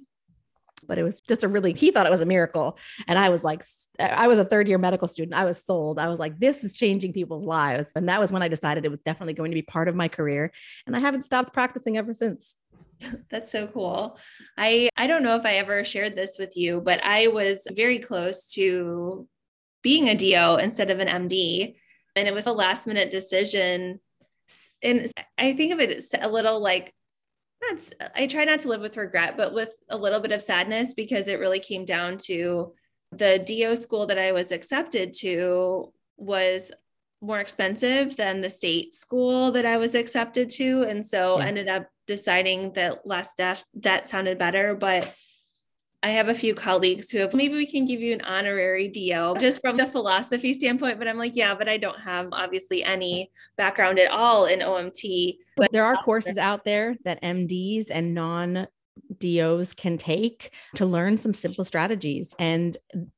but 0.84 0.98
it 0.98 1.04
was 1.04 1.22
just 1.22 1.44
a 1.44 1.48
really 1.48 1.74
he 1.74 1.92
thought 1.92 2.06
it 2.06 2.12
was 2.12 2.22
a 2.22 2.26
miracle. 2.26 2.78
And 3.08 3.18
i 3.18 3.30
was 3.30 3.44
like 3.44 3.64
i 4.00 4.28
was 4.28 4.40
a 4.40 4.46
third 4.46 4.68
year 4.68 4.78
medical 4.78 5.08
student. 5.08 5.36
I 5.36 5.46
was 5.46 5.64
sold. 5.64 6.00
I 6.00 6.08
was 6.08 6.20
like 6.20 6.40
this 6.40 6.64
is 6.64 6.74
changing 6.74 7.14
people's 7.14 7.44
lives. 7.44 7.92
And 7.96 8.10
that 8.10 8.20
was 8.20 8.32
when 8.32 8.44
i 8.44 8.48
decided 8.48 8.86
it 8.86 8.92
was 8.92 9.00
definitely 9.00 9.34
going 9.34 9.52
to 9.52 9.56
be 9.56 9.62
part 9.62 9.88
of 9.88 9.96
my 9.96 10.08
career. 10.08 10.52
And 10.86 10.96
i 10.96 11.00
haven't 11.00 11.24
stopped 11.24 11.54
practicing 11.54 11.98
ever 11.98 12.14
since. 12.14 12.56
That's 13.30 13.52
so 13.52 13.68
cool. 13.68 14.18
I 14.58 14.90
I 14.98 15.08
don't 15.08 15.24
know 15.24 15.36
if 15.36 15.46
I 15.46 15.56
ever 15.56 15.84
shared 15.84 16.16
this 16.16 16.38
with 16.38 16.56
you, 16.58 16.82
but 16.82 17.04
I 17.04 17.28
was 17.28 17.68
very 17.72 18.00
close 18.00 18.46
to 18.54 19.28
being 19.82 20.10
a 20.10 20.16
DO 20.16 20.58
instead 20.58 20.92
of 20.92 21.00
an 21.00 21.08
MD, 21.08 21.76
and 22.16 22.28
it 22.28 22.34
was 22.34 22.48
a 22.48 22.54
last 22.54 22.88
minute 22.88 23.12
decision. 23.12 24.00
And 24.84 25.12
I 25.38 25.54
think 25.54 25.74
of 25.74 25.80
it 25.80 26.04
a 26.20 26.30
little 26.30 26.62
like 26.62 26.94
that's 27.70 27.94
I 28.16 28.28
try 28.28 28.44
not 28.46 28.62
to 28.62 28.68
live 28.68 28.82
with 28.82 28.98
regret, 28.98 29.38
but 29.38 29.54
with 29.54 29.74
a 29.90 29.98
little 29.98 30.20
bit 30.20 30.32
of 30.32 30.42
sadness 30.42 30.94
because 30.94 31.28
it 31.28 31.40
really 31.40 31.60
came 31.60 31.86
down 31.86 32.18
to 32.26 32.74
the 33.12 33.44
DO 33.46 33.76
school 33.76 34.06
that 34.08 34.18
I 34.18 34.32
was 34.32 34.52
accepted 34.52 35.14
to 35.20 35.92
was 36.18 36.72
more 37.22 37.40
expensive 37.40 38.16
than 38.16 38.42
the 38.42 38.50
state 38.50 38.94
school 38.94 39.52
that 39.52 39.66
I 39.66 39.78
was 39.78 39.96
accepted 39.96 40.50
to. 40.52 40.84
And 40.84 41.06
so 41.06 41.40
yeah. 41.40 41.46
ended 41.46 41.68
up 41.68 41.88
deciding 42.08 42.74
that 42.74 43.06
less 43.06 43.34
debt 43.36 43.64
debt 43.80 44.08
sounded 44.08 44.38
better. 44.38 44.76
But 44.76 45.14
I 46.04 46.10
have 46.10 46.30
a 46.30 46.34
few 46.34 46.56
colleagues 46.56 47.12
who 47.12 47.20
have 47.20 47.34
maybe 47.36 47.54
we 47.54 47.66
can 47.66 47.86
give 47.86 48.02
you 48.02 48.14
an 48.14 48.22
honorary 48.22 48.88
DO 48.88 49.36
just 49.40 49.62
from 49.62 49.78
the 49.78 49.86
philosophy 49.86 50.54
standpoint. 50.54 50.98
But 50.98 51.08
I'm 51.08 51.18
like, 51.18 51.36
yeah, 51.36 51.54
but 51.54 51.70
I 51.70 51.78
don't 51.78 52.00
have 52.00 52.30
obviously 52.32 52.84
any 52.84 53.32
background 53.56 54.00
at 54.00 54.10
all 54.10 54.46
in 54.46 54.60
OMT. 54.60 55.38
But 55.58 55.72
there 55.72 55.86
are 55.86 55.98
courses 56.04 56.38
out 56.38 56.66
there 56.66 56.96
that 57.04 57.22
MDs 57.22 57.88
and 57.92 58.16
non 58.16 58.68
DOs 59.20 59.74
can 59.74 59.98
take 59.98 60.54
to 60.76 60.86
learn 60.86 61.18
some 61.18 61.34
simple 61.34 61.64
strategies. 61.64 62.34
And 62.40 62.76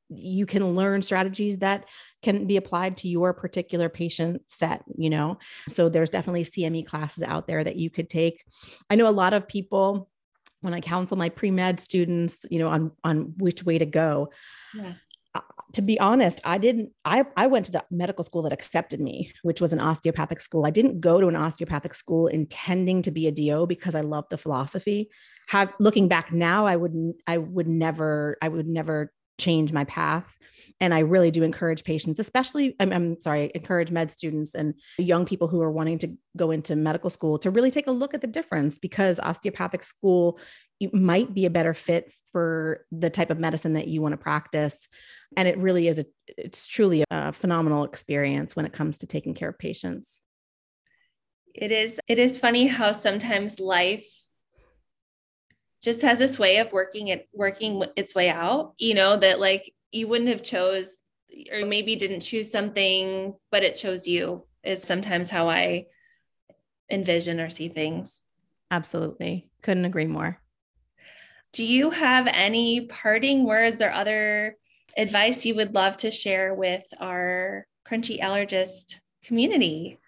you 0.08 0.44
can 0.44 0.74
learn 0.74 1.02
strategies 1.02 1.58
that 1.58 1.86
can 2.22 2.46
be 2.46 2.56
applied 2.56 2.98
to 2.98 3.08
your 3.08 3.32
particular 3.32 3.88
patient 3.88 4.42
set, 4.46 4.82
you 4.96 5.10
know? 5.10 5.38
So 5.68 5.88
there's 5.88 6.10
definitely 6.10 6.44
CME 6.44 6.86
classes 6.86 7.22
out 7.22 7.46
there 7.46 7.64
that 7.64 7.76
you 7.76 7.90
could 7.90 8.08
take. 8.08 8.44
I 8.90 8.94
know 8.94 9.08
a 9.08 9.10
lot 9.10 9.34
of 9.34 9.48
people 9.48 10.10
when 10.64 10.74
I 10.74 10.80
counsel 10.80 11.16
my 11.16 11.28
pre-med 11.28 11.78
students, 11.78 12.46
you 12.50 12.58
know, 12.58 12.68
on 12.68 12.92
on 13.04 13.34
which 13.36 13.62
way 13.64 13.78
to 13.78 13.86
go. 13.86 14.30
Yeah. 14.74 14.94
Uh, 15.34 15.40
to 15.72 15.82
be 15.82 15.98
honest, 16.00 16.40
I 16.44 16.58
didn't 16.58 16.90
I 17.04 17.24
I 17.36 17.46
went 17.46 17.66
to 17.66 17.72
the 17.72 17.84
medical 17.90 18.24
school 18.24 18.42
that 18.42 18.52
accepted 18.52 19.00
me, 19.00 19.32
which 19.42 19.60
was 19.60 19.72
an 19.72 19.80
osteopathic 19.80 20.40
school. 20.40 20.64
I 20.64 20.70
didn't 20.70 21.00
go 21.00 21.20
to 21.20 21.28
an 21.28 21.36
osteopathic 21.36 21.94
school 21.94 22.28
intending 22.28 23.02
to 23.02 23.10
be 23.10 23.26
a 23.26 23.32
DO 23.32 23.66
because 23.66 23.94
I 23.94 24.00
loved 24.00 24.30
the 24.30 24.38
philosophy. 24.38 25.10
Have 25.48 25.72
looking 25.78 26.08
back 26.08 26.32
now, 26.32 26.66
I 26.66 26.76
wouldn't 26.76 27.16
I 27.26 27.38
would 27.38 27.68
never 27.68 28.38
I 28.40 28.48
would 28.48 28.66
never 28.66 29.12
change 29.38 29.72
my 29.72 29.84
path. 29.84 30.36
And 30.80 30.94
I 30.94 31.00
really 31.00 31.30
do 31.30 31.42
encourage 31.42 31.84
patients, 31.84 32.18
especially, 32.18 32.74
I'm, 32.80 32.92
I'm, 32.92 33.20
sorry, 33.20 33.50
encourage 33.54 33.90
med 33.90 34.10
students 34.10 34.54
and 34.54 34.74
young 34.98 35.24
people 35.24 35.48
who 35.48 35.60
are 35.60 35.70
wanting 35.70 35.98
to 35.98 36.16
go 36.36 36.50
into 36.50 36.76
medical 36.76 37.10
school 37.10 37.38
to 37.40 37.50
really 37.50 37.70
take 37.70 37.86
a 37.86 37.92
look 37.92 38.14
at 38.14 38.20
the 38.20 38.26
difference 38.26 38.78
because 38.78 39.20
osteopathic 39.20 39.82
school 39.82 40.38
might 40.92 41.32
be 41.32 41.46
a 41.46 41.50
better 41.50 41.74
fit 41.74 42.12
for 42.32 42.84
the 42.90 43.10
type 43.10 43.30
of 43.30 43.38
medicine 43.38 43.74
that 43.74 43.88
you 43.88 44.02
want 44.02 44.12
to 44.12 44.18
practice. 44.18 44.88
And 45.36 45.48
it 45.48 45.58
really 45.58 45.88
is 45.88 45.98
a, 45.98 46.06
it's 46.28 46.66
truly 46.66 47.04
a 47.10 47.32
phenomenal 47.32 47.84
experience 47.84 48.56
when 48.56 48.66
it 48.66 48.72
comes 48.72 48.98
to 48.98 49.06
taking 49.06 49.34
care 49.34 49.48
of 49.48 49.58
patients. 49.58 50.20
It 51.54 51.70
is, 51.70 52.00
it 52.08 52.18
is 52.18 52.38
funny 52.38 52.66
how 52.66 52.92
sometimes 52.92 53.60
life 53.60 54.23
just 55.84 56.02
has 56.02 56.18
this 56.18 56.38
way 56.38 56.56
of 56.58 56.72
working 56.72 57.08
it 57.08 57.28
working 57.32 57.84
its 57.94 58.14
way 58.14 58.30
out 58.30 58.72
you 58.78 58.94
know 58.94 59.16
that 59.16 59.38
like 59.38 59.72
you 59.92 60.08
wouldn't 60.08 60.30
have 60.30 60.42
chose 60.42 60.96
or 61.52 61.66
maybe 61.66 61.94
didn't 61.94 62.20
choose 62.20 62.50
something 62.50 63.34
but 63.50 63.62
it 63.62 63.74
chose 63.74 64.08
you 64.08 64.46
is 64.62 64.82
sometimes 64.82 65.30
how 65.30 65.48
i 65.48 65.84
envision 66.90 67.40
or 67.40 67.50
see 67.50 67.68
things. 67.68 68.20
Absolutely. 68.70 69.48
Couldn't 69.62 69.84
agree 69.84 70.06
more. 70.06 70.40
Do 71.52 71.64
you 71.64 71.90
have 71.90 72.26
any 72.26 72.82
parting 72.82 73.44
words 73.44 73.80
or 73.80 73.90
other 73.90 74.56
advice 74.96 75.46
you 75.46 75.54
would 75.54 75.74
love 75.74 75.96
to 75.98 76.10
share 76.10 76.54
with 76.54 76.82
our 77.00 77.66
crunchy 77.86 78.20
allergist 78.20 79.00
community 79.22 79.98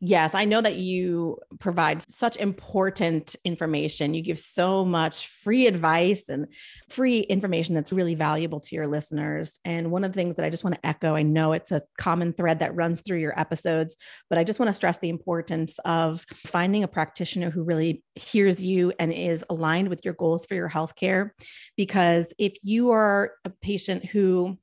Yes, 0.00 0.34
I 0.34 0.44
know 0.44 0.60
that 0.60 0.76
you 0.76 1.38
provide 1.60 2.02
such 2.12 2.36
important 2.36 3.36
information. 3.44 4.14
You 4.14 4.22
give 4.22 4.38
so 4.38 4.84
much 4.84 5.28
free 5.28 5.66
advice 5.66 6.28
and 6.28 6.48
free 6.88 7.20
information 7.20 7.74
that's 7.74 7.92
really 7.92 8.14
valuable 8.14 8.60
to 8.60 8.74
your 8.74 8.86
listeners. 8.86 9.58
And 9.64 9.90
one 9.90 10.04
of 10.04 10.12
the 10.12 10.16
things 10.16 10.34
that 10.36 10.44
I 10.44 10.50
just 10.50 10.64
want 10.64 10.74
to 10.74 10.86
echo, 10.86 11.14
I 11.14 11.22
know 11.22 11.52
it's 11.52 11.72
a 11.72 11.82
common 11.98 12.32
thread 12.32 12.58
that 12.58 12.74
runs 12.74 13.00
through 13.00 13.18
your 13.18 13.38
episodes, 13.38 13.96
but 14.28 14.38
I 14.38 14.44
just 14.44 14.58
want 14.58 14.68
to 14.68 14.74
stress 14.74 14.98
the 14.98 15.08
importance 15.08 15.78
of 15.84 16.24
finding 16.30 16.82
a 16.82 16.88
practitioner 16.88 17.50
who 17.50 17.62
really 17.62 18.02
hears 18.14 18.62
you 18.62 18.92
and 18.98 19.12
is 19.12 19.44
aligned 19.48 19.88
with 19.88 20.04
your 20.04 20.14
goals 20.14 20.46
for 20.46 20.54
your 20.54 20.68
healthcare. 20.68 21.30
Because 21.76 22.34
if 22.38 22.54
you 22.62 22.90
are 22.90 23.32
a 23.44 23.50
patient 23.50 24.04
who 24.04 24.58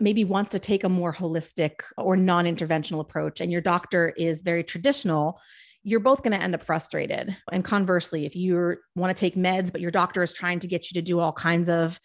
maybe 0.00 0.24
want 0.24 0.50
to 0.52 0.58
take 0.58 0.84
a 0.84 0.88
more 0.88 1.12
holistic 1.12 1.80
or 1.96 2.16
non 2.16 2.44
interventional 2.44 3.00
approach, 3.00 3.40
and 3.40 3.50
your 3.50 3.60
doctor 3.60 4.12
is 4.16 4.42
very 4.42 4.64
traditional, 4.64 5.40
you're 5.82 6.00
both 6.00 6.22
going 6.22 6.36
to 6.36 6.42
end 6.42 6.54
up 6.54 6.64
frustrated. 6.64 7.36
And 7.52 7.64
conversely, 7.64 8.26
if 8.26 8.34
you 8.34 8.76
want 8.96 9.16
to 9.16 9.20
take 9.20 9.36
meds, 9.36 9.70
but 9.70 9.80
your 9.80 9.90
doctor 9.90 10.22
is 10.22 10.32
trying 10.32 10.58
to 10.60 10.66
get 10.66 10.90
you 10.90 10.94
to 10.94 11.02
do 11.02 11.20
all 11.20 11.32
kinds 11.32 11.68
of 11.68 12.00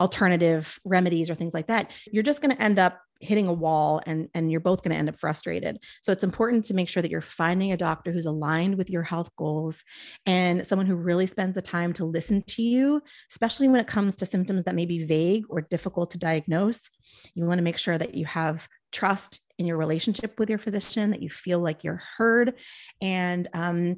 alternative 0.00 0.78
remedies 0.84 1.28
or 1.30 1.34
things 1.34 1.54
like 1.54 1.66
that, 1.66 1.92
you're 2.10 2.22
just 2.22 2.40
going 2.40 2.54
to 2.54 2.62
end 2.62 2.78
up 2.78 3.00
hitting 3.20 3.46
a 3.46 3.52
wall 3.52 4.00
and 4.06 4.28
and 4.34 4.50
you're 4.50 4.60
both 4.60 4.82
going 4.82 4.92
to 4.92 4.96
end 4.96 5.08
up 5.08 5.18
frustrated. 5.18 5.78
So 6.02 6.12
it's 6.12 6.24
important 6.24 6.64
to 6.66 6.74
make 6.74 6.88
sure 6.88 7.02
that 7.02 7.10
you're 7.10 7.20
finding 7.20 7.72
a 7.72 7.76
doctor 7.76 8.12
who's 8.12 8.26
aligned 8.26 8.76
with 8.76 8.90
your 8.90 9.02
health 9.02 9.30
goals 9.36 9.84
and 10.26 10.66
someone 10.66 10.86
who 10.86 10.96
really 10.96 11.26
spends 11.26 11.54
the 11.54 11.62
time 11.62 11.92
to 11.94 12.04
listen 12.04 12.42
to 12.48 12.62
you 12.62 13.02
especially 13.30 13.68
when 13.68 13.80
it 13.80 13.86
comes 13.86 14.16
to 14.16 14.26
symptoms 14.26 14.64
that 14.64 14.74
may 14.74 14.86
be 14.86 15.04
vague 15.04 15.44
or 15.48 15.60
difficult 15.60 16.10
to 16.10 16.18
diagnose. 16.18 16.90
You 17.34 17.44
want 17.44 17.58
to 17.58 17.64
make 17.64 17.78
sure 17.78 17.98
that 17.98 18.14
you 18.14 18.24
have 18.26 18.68
trust 18.92 19.40
in 19.58 19.66
your 19.66 19.76
relationship 19.76 20.38
with 20.38 20.50
your 20.50 20.58
physician, 20.58 21.10
that 21.10 21.22
you 21.22 21.30
feel 21.30 21.60
like 21.60 21.84
you're 21.84 22.02
heard. 22.16 22.54
And 23.00 23.48
um, 23.52 23.96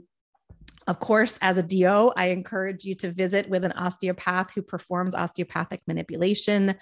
of 0.87 1.01
course, 1.01 1.39
as 1.43 1.59
a 1.59 1.63
DO, 1.63 2.13
I 2.17 2.29
encourage 2.29 2.85
you 2.85 2.95
to 2.97 3.13
visit 3.13 3.49
with 3.49 3.65
an 3.65 3.73
osteopath 3.73 4.53
who 4.55 4.63
performs 4.63 5.15
osteopathic 5.15 5.81
manipulation 5.87 6.75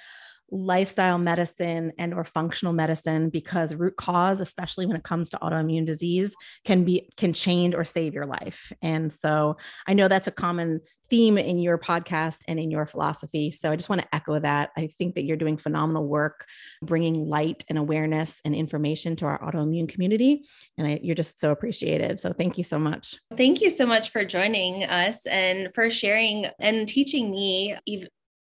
lifestyle 0.50 1.18
medicine 1.18 1.92
and 1.98 2.14
or 2.14 2.22
functional 2.22 2.72
medicine 2.72 3.30
because 3.30 3.74
root 3.74 3.96
cause 3.96 4.40
especially 4.40 4.87
when 4.87 4.96
it 4.96 5.02
comes 5.02 5.30
to 5.30 5.38
autoimmune 5.38 5.85
disease 5.85 6.37
can 6.64 6.85
be 6.85 7.09
can 7.16 7.32
change 7.32 7.74
or 7.74 7.85
save 7.85 8.14
your 8.14 8.26
life. 8.26 8.72
And 8.82 9.12
so 9.12 9.56
i 9.87 9.94
know 9.94 10.09
that's 10.09 10.28
a 10.28 10.32
common 10.32 10.80
theme 11.09 11.38
in 11.38 11.59
your 11.59 11.78
podcast 11.78 12.38
and 12.48 12.59
in 12.59 12.70
your 12.70 12.87
philosophy. 12.87 13.50
So 13.50 13.70
i 13.70 13.76
just 13.76 13.88
want 13.88 14.02
to 14.02 14.14
echo 14.14 14.38
that. 14.38 14.70
I 14.76 14.87
think 14.87 15.16
that 15.16 15.24
you're 15.24 15.37
doing 15.37 15.56
phenomenal 15.56 16.06
work 16.06 16.46
bringing 16.82 17.14
light 17.28 17.64
and 17.68 17.78
awareness 17.78 18.40
and 18.44 18.54
information 18.54 19.16
to 19.16 19.26
our 19.26 19.40
autoimmune 19.40 19.88
community 19.88 20.44
and 20.78 20.87
I, 20.87 21.00
you're 21.02 21.14
just 21.14 21.40
so 21.40 21.50
appreciated. 21.50 22.20
So 22.20 22.32
thank 22.32 22.56
you 22.59 22.64
so 22.64 22.78
much. 22.78 23.16
Thank 23.37 23.61
you 23.61 23.70
so 23.70 23.87
much 23.87 24.11
for 24.11 24.24
joining 24.24 24.85
us 24.85 25.26
and 25.26 25.74
for 25.74 25.90
sharing 25.90 26.46
and 26.61 26.87
teaching 26.87 27.30
me 27.30 27.76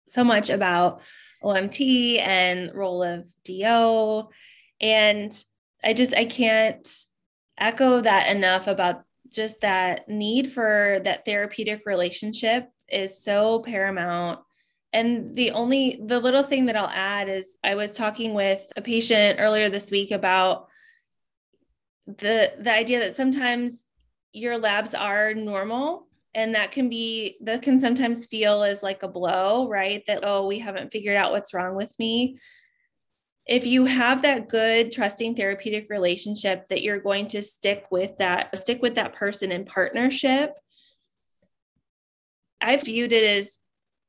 so 0.08 0.22
much 0.22 0.50
about 0.50 1.00
OMT 1.44 2.20
and 2.20 2.74
role 2.74 3.02
of 3.02 3.28
DO. 3.44 4.28
And 4.80 5.44
I 5.84 5.92
just, 5.92 6.14
I 6.14 6.24
can't 6.24 6.88
echo 7.58 8.00
that 8.00 8.34
enough 8.34 8.66
about 8.66 9.04
just 9.30 9.60
that 9.60 10.08
need 10.08 10.50
for 10.50 11.00
that 11.04 11.24
therapeutic 11.24 11.86
relationship 11.86 12.68
is 12.88 13.22
so 13.22 13.60
paramount. 13.60 14.40
And 14.92 15.34
the 15.34 15.50
only, 15.50 16.00
the 16.04 16.20
little 16.20 16.44
thing 16.44 16.66
that 16.66 16.76
I'll 16.76 16.88
add 16.88 17.28
is 17.28 17.56
I 17.64 17.74
was 17.74 17.92
talking 17.92 18.32
with 18.32 18.60
a 18.76 18.82
patient 18.82 19.40
earlier 19.40 19.68
this 19.68 19.90
week 19.90 20.12
about 20.12 20.68
the 22.06 22.52
the 22.58 22.72
idea 22.72 23.00
that 23.00 23.16
sometimes 23.16 23.86
your 24.32 24.58
labs 24.58 24.94
are 24.94 25.32
normal 25.34 26.06
and 26.34 26.54
that 26.54 26.72
can 26.72 26.88
be 26.88 27.36
that 27.42 27.62
can 27.62 27.78
sometimes 27.78 28.26
feel 28.26 28.62
as 28.62 28.82
like 28.82 29.02
a 29.02 29.08
blow 29.08 29.68
right? 29.68 30.02
That 30.06 30.20
oh 30.24 30.46
we 30.46 30.58
haven't 30.58 30.90
figured 30.90 31.16
out 31.16 31.32
what's 31.32 31.54
wrong 31.54 31.76
with 31.76 31.94
me. 31.98 32.38
If 33.46 33.66
you 33.66 33.84
have 33.84 34.22
that 34.22 34.48
good 34.48 34.90
trusting 34.90 35.36
therapeutic 35.36 35.90
relationship 35.90 36.68
that 36.68 36.82
you're 36.82 37.00
going 37.00 37.28
to 37.28 37.42
stick 37.42 37.86
with 37.90 38.16
that 38.18 38.56
stick 38.58 38.80
with 38.82 38.96
that 38.96 39.14
person 39.14 39.52
in 39.52 39.64
partnership 39.64 40.52
I've 42.60 42.82
viewed 42.82 43.12
it 43.12 43.38
as 43.38 43.58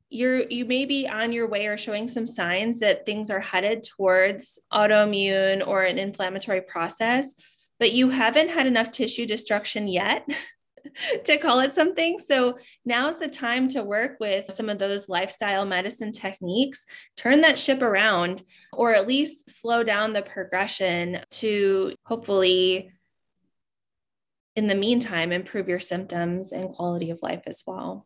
you're 0.09 0.43
you 0.49 0.65
may 0.65 0.85
be 0.85 1.07
on 1.07 1.33
your 1.33 1.47
way 1.49 1.67
or 1.67 1.77
showing 1.77 2.07
some 2.07 2.25
signs 2.25 2.79
that 2.79 3.05
things 3.05 3.29
are 3.29 3.39
headed 3.39 3.83
towards 3.83 4.59
autoimmune 4.71 5.65
or 5.67 5.83
an 5.83 5.99
inflammatory 5.99 6.61
process 6.61 7.35
but 7.79 7.91
you 7.91 8.09
haven't 8.09 8.49
had 8.49 8.67
enough 8.67 8.91
tissue 8.91 9.25
destruction 9.25 9.87
yet 9.87 10.27
to 11.25 11.37
call 11.37 11.59
it 11.59 11.73
something. 11.73 12.19
So 12.19 12.57
now's 12.85 13.17
the 13.17 13.27
time 13.27 13.67
to 13.69 13.83
work 13.83 14.17
with 14.19 14.51
some 14.51 14.69
of 14.69 14.77
those 14.77 15.09
lifestyle 15.09 15.65
medicine 15.65 16.11
techniques, 16.11 16.85
turn 17.17 17.41
that 17.41 17.59
ship 17.59 17.81
around, 17.81 18.43
or 18.73 18.93
at 18.93 19.07
least 19.07 19.49
slow 19.49 19.83
down 19.83 20.13
the 20.13 20.21
progression 20.21 21.21
to 21.31 21.93
hopefully, 22.03 22.91
in 24.55 24.67
the 24.67 24.75
meantime, 24.75 25.31
improve 25.31 25.67
your 25.67 25.79
symptoms 25.79 26.51
and 26.51 26.69
quality 26.69 27.11
of 27.11 27.21
life 27.21 27.43
as 27.45 27.63
well. 27.65 28.05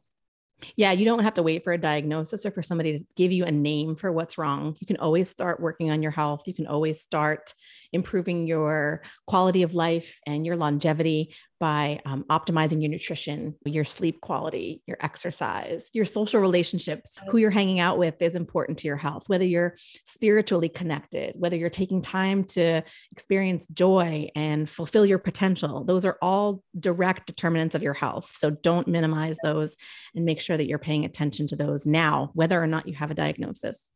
Yeah, 0.75 0.91
you 0.91 1.05
don't 1.05 1.23
have 1.23 1.35
to 1.35 1.43
wait 1.43 1.63
for 1.63 1.73
a 1.73 1.77
diagnosis 1.77 2.45
or 2.45 2.51
for 2.51 2.61
somebody 2.61 2.97
to 2.97 3.05
give 3.15 3.31
you 3.31 3.45
a 3.45 3.51
name 3.51 3.95
for 3.95 4.11
what's 4.11 4.37
wrong. 4.37 4.75
You 4.79 4.87
can 4.87 4.97
always 4.97 5.29
start 5.29 5.59
working 5.59 5.89
on 5.89 6.01
your 6.01 6.11
health. 6.11 6.43
You 6.47 6.53
can 6.53 6.67
always 6.67 7.01
start 7.01 7.53
improving 7.93 8.47
your 8.47 9.01
quality 9.25 9.63
of 9.63 9.73
life 9.73 10.19
and 10.27 10.45
your 10.45 10.55
longevity 10.55 11.33
by 11.59 11.99
um, 12.05 12.23
optimizing 12.29 12.81
your 12.81 12.89
nutrition, 12.89 13.55
your 13.65 13.83
sleep 13.83 14.21
quality, 14.21 14.81
your 14.87 14.97
exercise, 15.01 15.89
your 15.93 16.05
social 16.05 16.39
relationships, 16.39 17.19
who 17.29 17.37
you're 17.37 17.51
hanging 17.51 17.79
out 17.79 17.97
with 17.97 18.21
is 18.21 18.35
important 18.35 18.77
to 18.79 18.87
your 18.87 18.97
health, 18.97 19.23
whether 19.27 19.45
you're 19.45 19.75
spiritually 20.05 20.69
connected, 20.69 21.35
whether 21.37 21.55
you're 21.55 21.69
taking 21.69 22.01
time 22.01 22.43
to 22.45 22.81
experience 23.11 23.67
joy 23.67 24.29
and 24.35 24.69
fulfill 24.69 25.05
your 25.05 25.19
potential. 25.19 25.83
Those 25.83 26.05
are 26.05 26.17
all 26.21 26.63
direct 26.79 27.27
determinants 27.27 27.75
of 27.75 27.83
your 27.83 27.93
health. 27.93 28.33
So 28.37 28.49
don't 28.49 28.87
minimize 28.87 29.37
those 29.43 29.75
and 30.15 30.25
make 30.25 30.39
sure 30.39 30.57
that 30.57 30.67
you're 30.67 30.79
paying 30.79 31.05
attention 31.05 31.47
to 31.47 31.55
those 31.55 31.85
now, 31.85 32.31
whether 32.33 32.61
or 32.61 32.67
not 32.67 32.87
you 32.87 32.93
have 32.95 33.11
a 33.11 33.15
diagnosis. 33.15 33.89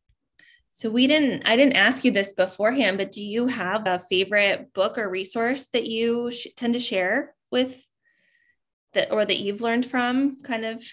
So 0.76 0.90
we 0.90 1.06
didn't 1.06 1.44
I 1.46 1.56
didn't 1.56 1.76
ask 1.76 2.04
you 2.04 2.10
this 2.10 2.34
beforehand, 2.34 2.98
but 2.98 3.12
do 3.12 3.24
you 3.24 3.46
have 3.46 3.86
a 3.86 4.00
favorite 4.00 4.74
book 4.74 4.98
or 4.98 5.08
resource 5.08 5.68
that 5.68 5.86
you 5.86 6.32
sh- 6.32 6.48
tend 6.58 6.74
to 6.74 6.80
share 6.80 7.36
with 7.54 7.88
that 8.94 9.12
or 9.12 9.24
that 9.24 9.40
you've 9.40 9.62
learned 9.62 9.86
from 9.86 10.36
kind 10.44 10.66
of 10.66 10.84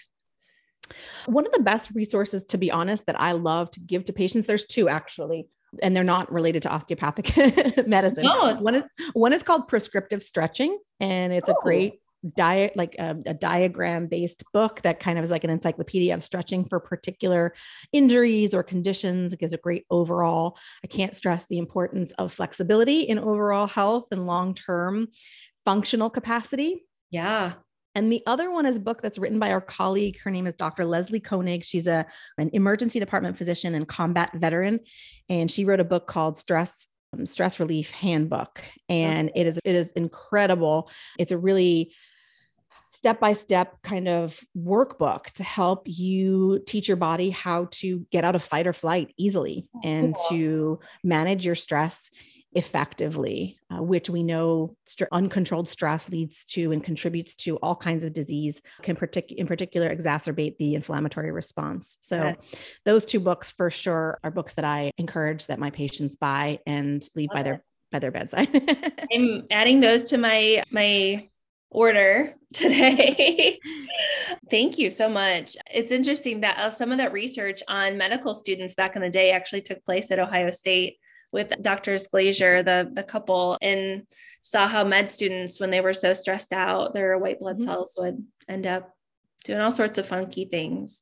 one 1.25 1.45
of 1.45 1.51
the 1.51 1.61
best 1.61 1.91
resources 1.93 2.45
to 2.45 2.57
be 2.57 2.71
honest 2.71 3.05
that 3.05 3.19
I 3.19 3.33
love 3.33 3.69
to 3.71 3.79
give 3.81 4.05
to 4.05 4.13
patients 4.13 4.47
there's 4.47 4.65
two 4.65 4.87
actually 4.87 5.47
and 5.81 5.95
they're 5.95 6.03
not 6.03 6.31
related 6.31 6.63
to 6.63 6.69
osteopathic 6.69 7.35
medicine. 7.87 8.23
No, 8.23 8.55
one 8.55 8.75
is 8.75 8.83
one 9.13 9.33
is 9.33 9.43
called 9.43 9.67
prescriptive 9.67 10.21
stretching 10.21 10.77
and 10.99 11.31
it's 11.31 11.49
oh. 11.49 11.53
a 11.53 11.63
great 11.63 12.01
diet 12.35 12.75
like 12.75 12.95
um, 12.99 13.23
a, 13.25 13.31
a 13.31 13.33
diagram 13.33 14.05
based 14.05 14.43
book 14.53 14.79
that 14.83 14.99
kind 14.99 15.17
of 15.17 15.23
is 15.23 15.31
like 15.31 15.43
an 15.43 15.49
encyclopedia 15.49 16.13
of 16.13 16.23
stretching 16.23 16.63
for 16.65 16.79
particular 16.79 17.53
injuries 17.93 18.53
or 18.53 18.61
conditions 18.61 19.33
it 19.33 19.39
gives 19.39 19.53
a 19.53 19.57
great 19.57 19.85
overall 19.89 20.55
i 20.83 20.87
can't 20.87 21.15
stress 21.15 21.47
the 21.47 21.57
importance 21.57 22.11
of 22.19 22.31
flexibility 22.31 23.01
in 23.01 23.17
overall 23.17 23.65
health 23.65 24.05
and 24.11 24.27
long 24.27 24.53
term 24.53 25.07
functional 25.65 26.09
capacity 26.09 26.85
yeah 27.09 27.53
and 27.93 28.11
the 28.11 28.23
other 28.25 28.51
one 28.51 28.65
is 28.65 28.77
a 28.77 28.81
book 28.81 29.01
that's 29.01 29.17
written 29.17 29.39
by 29.39 29.51
our 29.51 29.61
colleague. 29.61 30.17
Her 30.23 30.31
name 30.31 30.47
is 30.47 30.55
Dr. 30.55 30.85
Leslie 30.85 31.19
Koenig. 31.19 31.65
She's 31.65 31.87
a, 31.87 32.05
an 32.37 32.49
emergency 32.53 32.99
department 32.99 33.37
physician 33.37 33.75
and 33.75 33.87
combat 33.87 34.31
veteran. 34.33 34.79
And 35.29 35.51
she 35.51 35.65
wrote 35.65 35.81
a 35.81 35.85
book 35.85 36.07
called 36.07 36.37
Stress 36.37 36.87
um, 37.13 37.25
Stress 37.25 37.59
Relief 37.59 37.91
Handbook. 37.91 38.61
And 38.87 39.31
it 39.35 39.45
is 39.45 39.59
it 39.65 39.75
is 39.75 39.91
incredible. 39.91 40.89
It's 41.19 41.31
a 41.31 41.37
really 41.37 41.93
step 42.91 43.19
by 43.19 43.33
step 43.33 43.81
kind 43.83 44.07
of 44.07 44.39
workbook 44.57 45.25
to 45.25 45.43
help 45.43 45.83
you 45.85 46.61
teach 46.67 46.87
your 46.87 46.97
body 46.97 47.29
how 47.29 47.67
to 47.71 48.05
get 48.11 48.23
out 48.23 48.35
of 48.35 48.43
fight 48.43 48.67
or 48.67 48.73
flight 48.73 49.13
easily 49.17 49.65
oh, 49.75 49.79
and 49.83 50.15
to 50.29 50.79
manage 51.03 51.45
your 51.45 51.55
stress 51.55 52.09
effectively, 52.53 53.57
uh, 53.69 53.81
which 53.81 54.09
we 54.09 54.23
know 54.23 54.75
st- 54.85 55.09
uncontrolled 55.11 55.69
stress 55.69 56.09
leads 56.09 56.45
to 56.45 56.71
and 56.71 56.83
contributes 56.83 57.35
to 57.35 57.57
all 57.57 57.75
kinds 57.75 58.03
of 58.03 58.13
disease, 58.13 58.61
can 58.81 58.95
partic- 58.95 59.31
in 59.31 59.47
particular 59.47 59.93
exacerbate 59.93 60.57
the 60.57 60.75
inflammatory 60.75 61.31
response. 61.31 61.97
So, 62.01 62.33
those 62.85 63.05
two 63.05 63.19
books 63.19 63.51
for 63.51 63.71
sure 63.71 64.19
are 64.23 64.31
books 64.31 64.53
that 64.55 64.65
I 64.65 64.91
encourage 64.97 65.47
that 65.47 65.59
my 65.59 65.69
patients 65.69 66.15
buy 66.15 66.59
and 66.65 67.03
leave 67.15 67.29
by 67.29 67.43
their 67.43 67.63
by 67.91 67.99
their 67.99 68.11
bedside. 68.11 68.49
I'm 69.13 69.45
adding 69.51 69.79
those 69.79 70.03
to 70.03 70.17
my 70.17 70.63
my 70.71 71.29
order 71.69 72.35
today. 72.53 73.57
Thank 74.49 74.77
you 74.77 74.89
so 74.91 75.07
much. 75.07 75.55
It's 75.73 75.91
interesting 75.91 76.41
that 76.41 76.59
uh, 76.59 76.69
some 76.69 76.91
of 76.91 76.97
that 76.97 77.13
research 77.13 77.61
on 77.67 77.97
medical 77.97 78.33
students 78.33 78.75
back 78.75 78.95
in 78.95 79.01
the 79.01 79.09
day 79.09 79.31
actually 79.31 79.61
took 79.61 79.83
place 79.85 80.11
at 80.11 80.19
Ohio 80.19 80.51
State 80.51 80.97
with 81.31 81.61
doctors 81.61 82.07
Glaser, 82.07 82.63
the, 82.63 82.89
the 82.91 83.03
couple, 83.03 83.57
and 83.61 84.03
saw 84.41 84.67
how 84.67 84.83
med 84.83 85.09
students, 85.09 85.59
when 85.59 85.71
they 85.71 85.81
were 85.81 85.93
so 85.93 86.13
stressed 86.13 86.53
out, 86.53 86.93
their 86.93 87.17
white 87.17 87.39
blood 87.39 87.57
mm-hmm. 87.57 87.67
cells 87.67 87.95
would 87.97 88.23
end 88.47 88.67
up 88.67 88.93
doing 89.43 89.59
all 89.59 89.71
sorts 89.71 89.97
of 89.97 90.07
funky 90.07 90.45
things. 90.45 91.01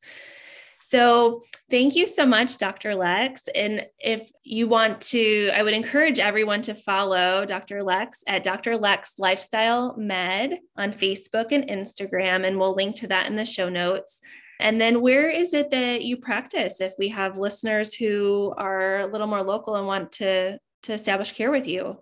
So, 0.81 1.41
thank 1.69 1.95
you 1.95 2.07
so 2.07 2.25
much, 2.25 2.57
Dr. 2.57 2.95
Lex. 2.95 3.49
And 3.53 3.85
if 3.99 4.31
you 4.43 4.67
want 4.69 5.01
to, 5.01 5.51
I 5.53 5.61
would 5.61 5.73
encourage 5.73 6.19
everyone 6.19 6.61
to 6.63 6.73
follow 6.73 7.45
Dr. 7.45 7.83
Lex 7.83 8.23
at 8.27 8.45
Dr. 8.45 8.77
Lex 8.77 9.19
Lifestyle 9.19 9.93
Med 9.97 10.57
on 10.77 10.93
Facebook 10.93 11.51
and 11.51 11.67
Instagram, 11.67 12.47
and 12.47 12.57
we'll 12.57 12.75
link 12.75 12.95
to 12.97 13.07
that 13.07 13.27
in 13.27 13.35
the 13.35 13.45
show 13.45 13.67
notes. 13.67 14.21
And 14.59 14.79
then, 14.79 15.01
where 15.01 15.29
is 15.29 15.53
it 15.53 15.71
that 15.71 16.03
you 16.03 16.17
practice 16.17 16.81
if 16.81 16.93
we 16.99 17.09
have 17.09 17.37
listeners 17.37 17.93
who 17.93 18.53
are 18.57 18.99
a 18.99 19.07
little 19.07 19.27
more 19.27 19.43
local 19.43 19.75
and 19.75 19.87
want 19.87 20.11
to, 20.13 20.60
to 20.83 20.93
establish 20.93 21.31
care 21.31 21.51
with 21.51 21.67
you? 21.67 21.97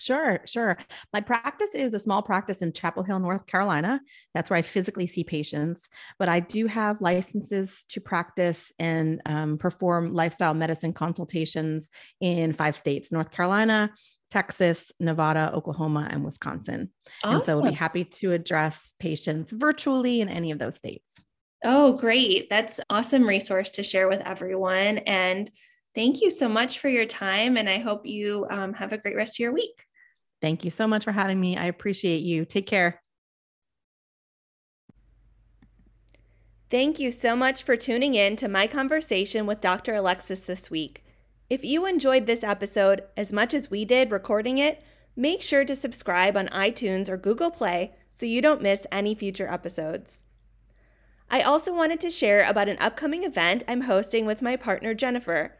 Sure, 0.00 0.40
sure. 0.46 0.78
My 1.12 1.20
practice 1.20 1.74
is 1.74 1.92
a 1.92 1.98
small 1.98 2.22
practice 2.22 2.62
in 2.62 2.72
Chapel 2.72 3.02
Hill, 3.02 3.18
North 3.18 3.46
Carolina. 3.46 4.00
That's 4.32 4.48
where 4.48 4.56
I 4.56 4.62
physically 4.62 5.06
see 5.06 5.24
patients, 5.24 5.90
but 6.18 6.26
I 6.26 6.40
do 6.40 6.66
have 6.66 7.02
licenses 7.02 7.84
to 7.90 8.00
practice 8.00 8.72
and 8.78 9.20
um, 9.26 9.58
perform 9.58 10.14
lifestyle 10.14 10.54
medicine 10.54 10.94
consultations 10.94 11.90
in 12.18 12.54
five 12.54 12.78
states 12.78 13.12
North 13.12 13.30
Carolina, 13.30 13.90
Texas, 14.30 14.90
Nevada, 15.00 15.52
Oklahoma, 15.52 16.08
and 16.10 16.24
Wisconsin. 16.24 16.90
Awesome. 17.22 17.36
And 17.36 17.44
so 17.44 17.56
we'll 17.56 17.70
be 17.70 17.76
happy 17.76 18.04
to 18.04 18.32
address 18.32 18.94
patients 18.98 19.52
virtually 19.52 20.22
in 20.22 20.30
any 20.30 20.50
of 20.50 20.58
those 20.58 20.76
states. 20.76 21.20
Oh, 21.62 21.92
great. 21.92 22.48
That's 22.48 22.80
awesome 22.88 23.28
resource 23.28 23.70
to 23.70 23.82
share 23.82 24.08
with 24.08 24.20
everyone. 24.20 24.98
And 24.98 25.50
Thank 25.94 26.20
you 26.20 26.30
so 26.30 26.48
much 26.48 26.78
for 26.78 26.88
your 26.88 27.06
time, 27.06 27.56
and 27.56 27.68
I 27.68 27.78
hope 27.78 28.06
you 28.06 28.46
um, 28.48 28.74
have 28.74 28.92
a 28.92 28.98
great 28.98 29.16
rest 29.16 29.36
of 29.36 29.40
your 29.40 29.52
week. 29.52 29.86
Thank 30.40 30.64
you 30.64 30.70
so 30.70 30.86
much 30.86 31.04
for 31.04 31.12
having 31.12 31.40
me. 31.40 31.56
I 31.56 31.64
appreciate 31.64 32.22
you. 32.22 32.44
Take 32.44 32.66
care. 32.66 33.02
Thank 36.70 37.00
you 37.00 37.10
so 37.10 37.34
much 37.34 37.64
for 37.64 37.76
tuning 37.76 38.14
in 38.14 38.36
to 38.36 38.48
my 38.48 38.68
conversation 38.68 39.46
with 39.46 39.60
Dr. 39.60 39.96
Alexis 39.96 40.40
this 40.40 40.70
week. 40.70 41.04
If 41.48 41.64
you 41.64 41.84
enjoyed 41.84 42.26
this 42.26 42.44
episode 42.44 43.02
as 43.16 43.32
much 43.32 43.52
as 43.52 43.72
we 43.72 43.84
did 43.84 44.12
recording 44.12 44.58
it, 44.58 44.84
make 45.16 45.42
sure 45.42 45.64
to 45.64 45.74
subscribe 45.74 46.36
on 46.36 46.46
iTunes 46.48 47.08
or 47.08 47.16
Google 47.16 47.50
Play 47.50 47.94
so 48.08 48.24
you 48.24 48.40
don't 48.40 48.62
miss 48.62 48.86
any 48.92 49.16
future 49.16 49.52
episodes. 49.52 50.22
I 51.32 51.42
also 51.42 51.72
wanted 51.72 52.00
to 52.00 52.10
share 52.10 52.44
about 52.44 52.68
an 52.68 52.76
upcoming 52.80 53.22
event 53.22 53.62
I'm 53.68 53.82
hosting 53.82 54.26
with 54.26 54.42
my 54.42 54.56
partner 54.56 54.94
Jennifer. 54.94 55.56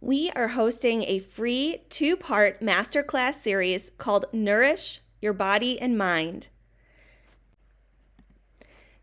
We 0.00 0.30
are 0.36 0.48
hosting 0.48 1.02
a 1.02 1.18
free 1.18 1.82
two 1.88 2.16
part 2.16 2.60
masterclass 2.60 3.34
series 3.34 3.90
called 3.98 4.26
Nourish 4.32 5.00
Your 5.20 5.32
Body 5.32 5.80
and 5.80 5.98
Mind. 5.98 6.46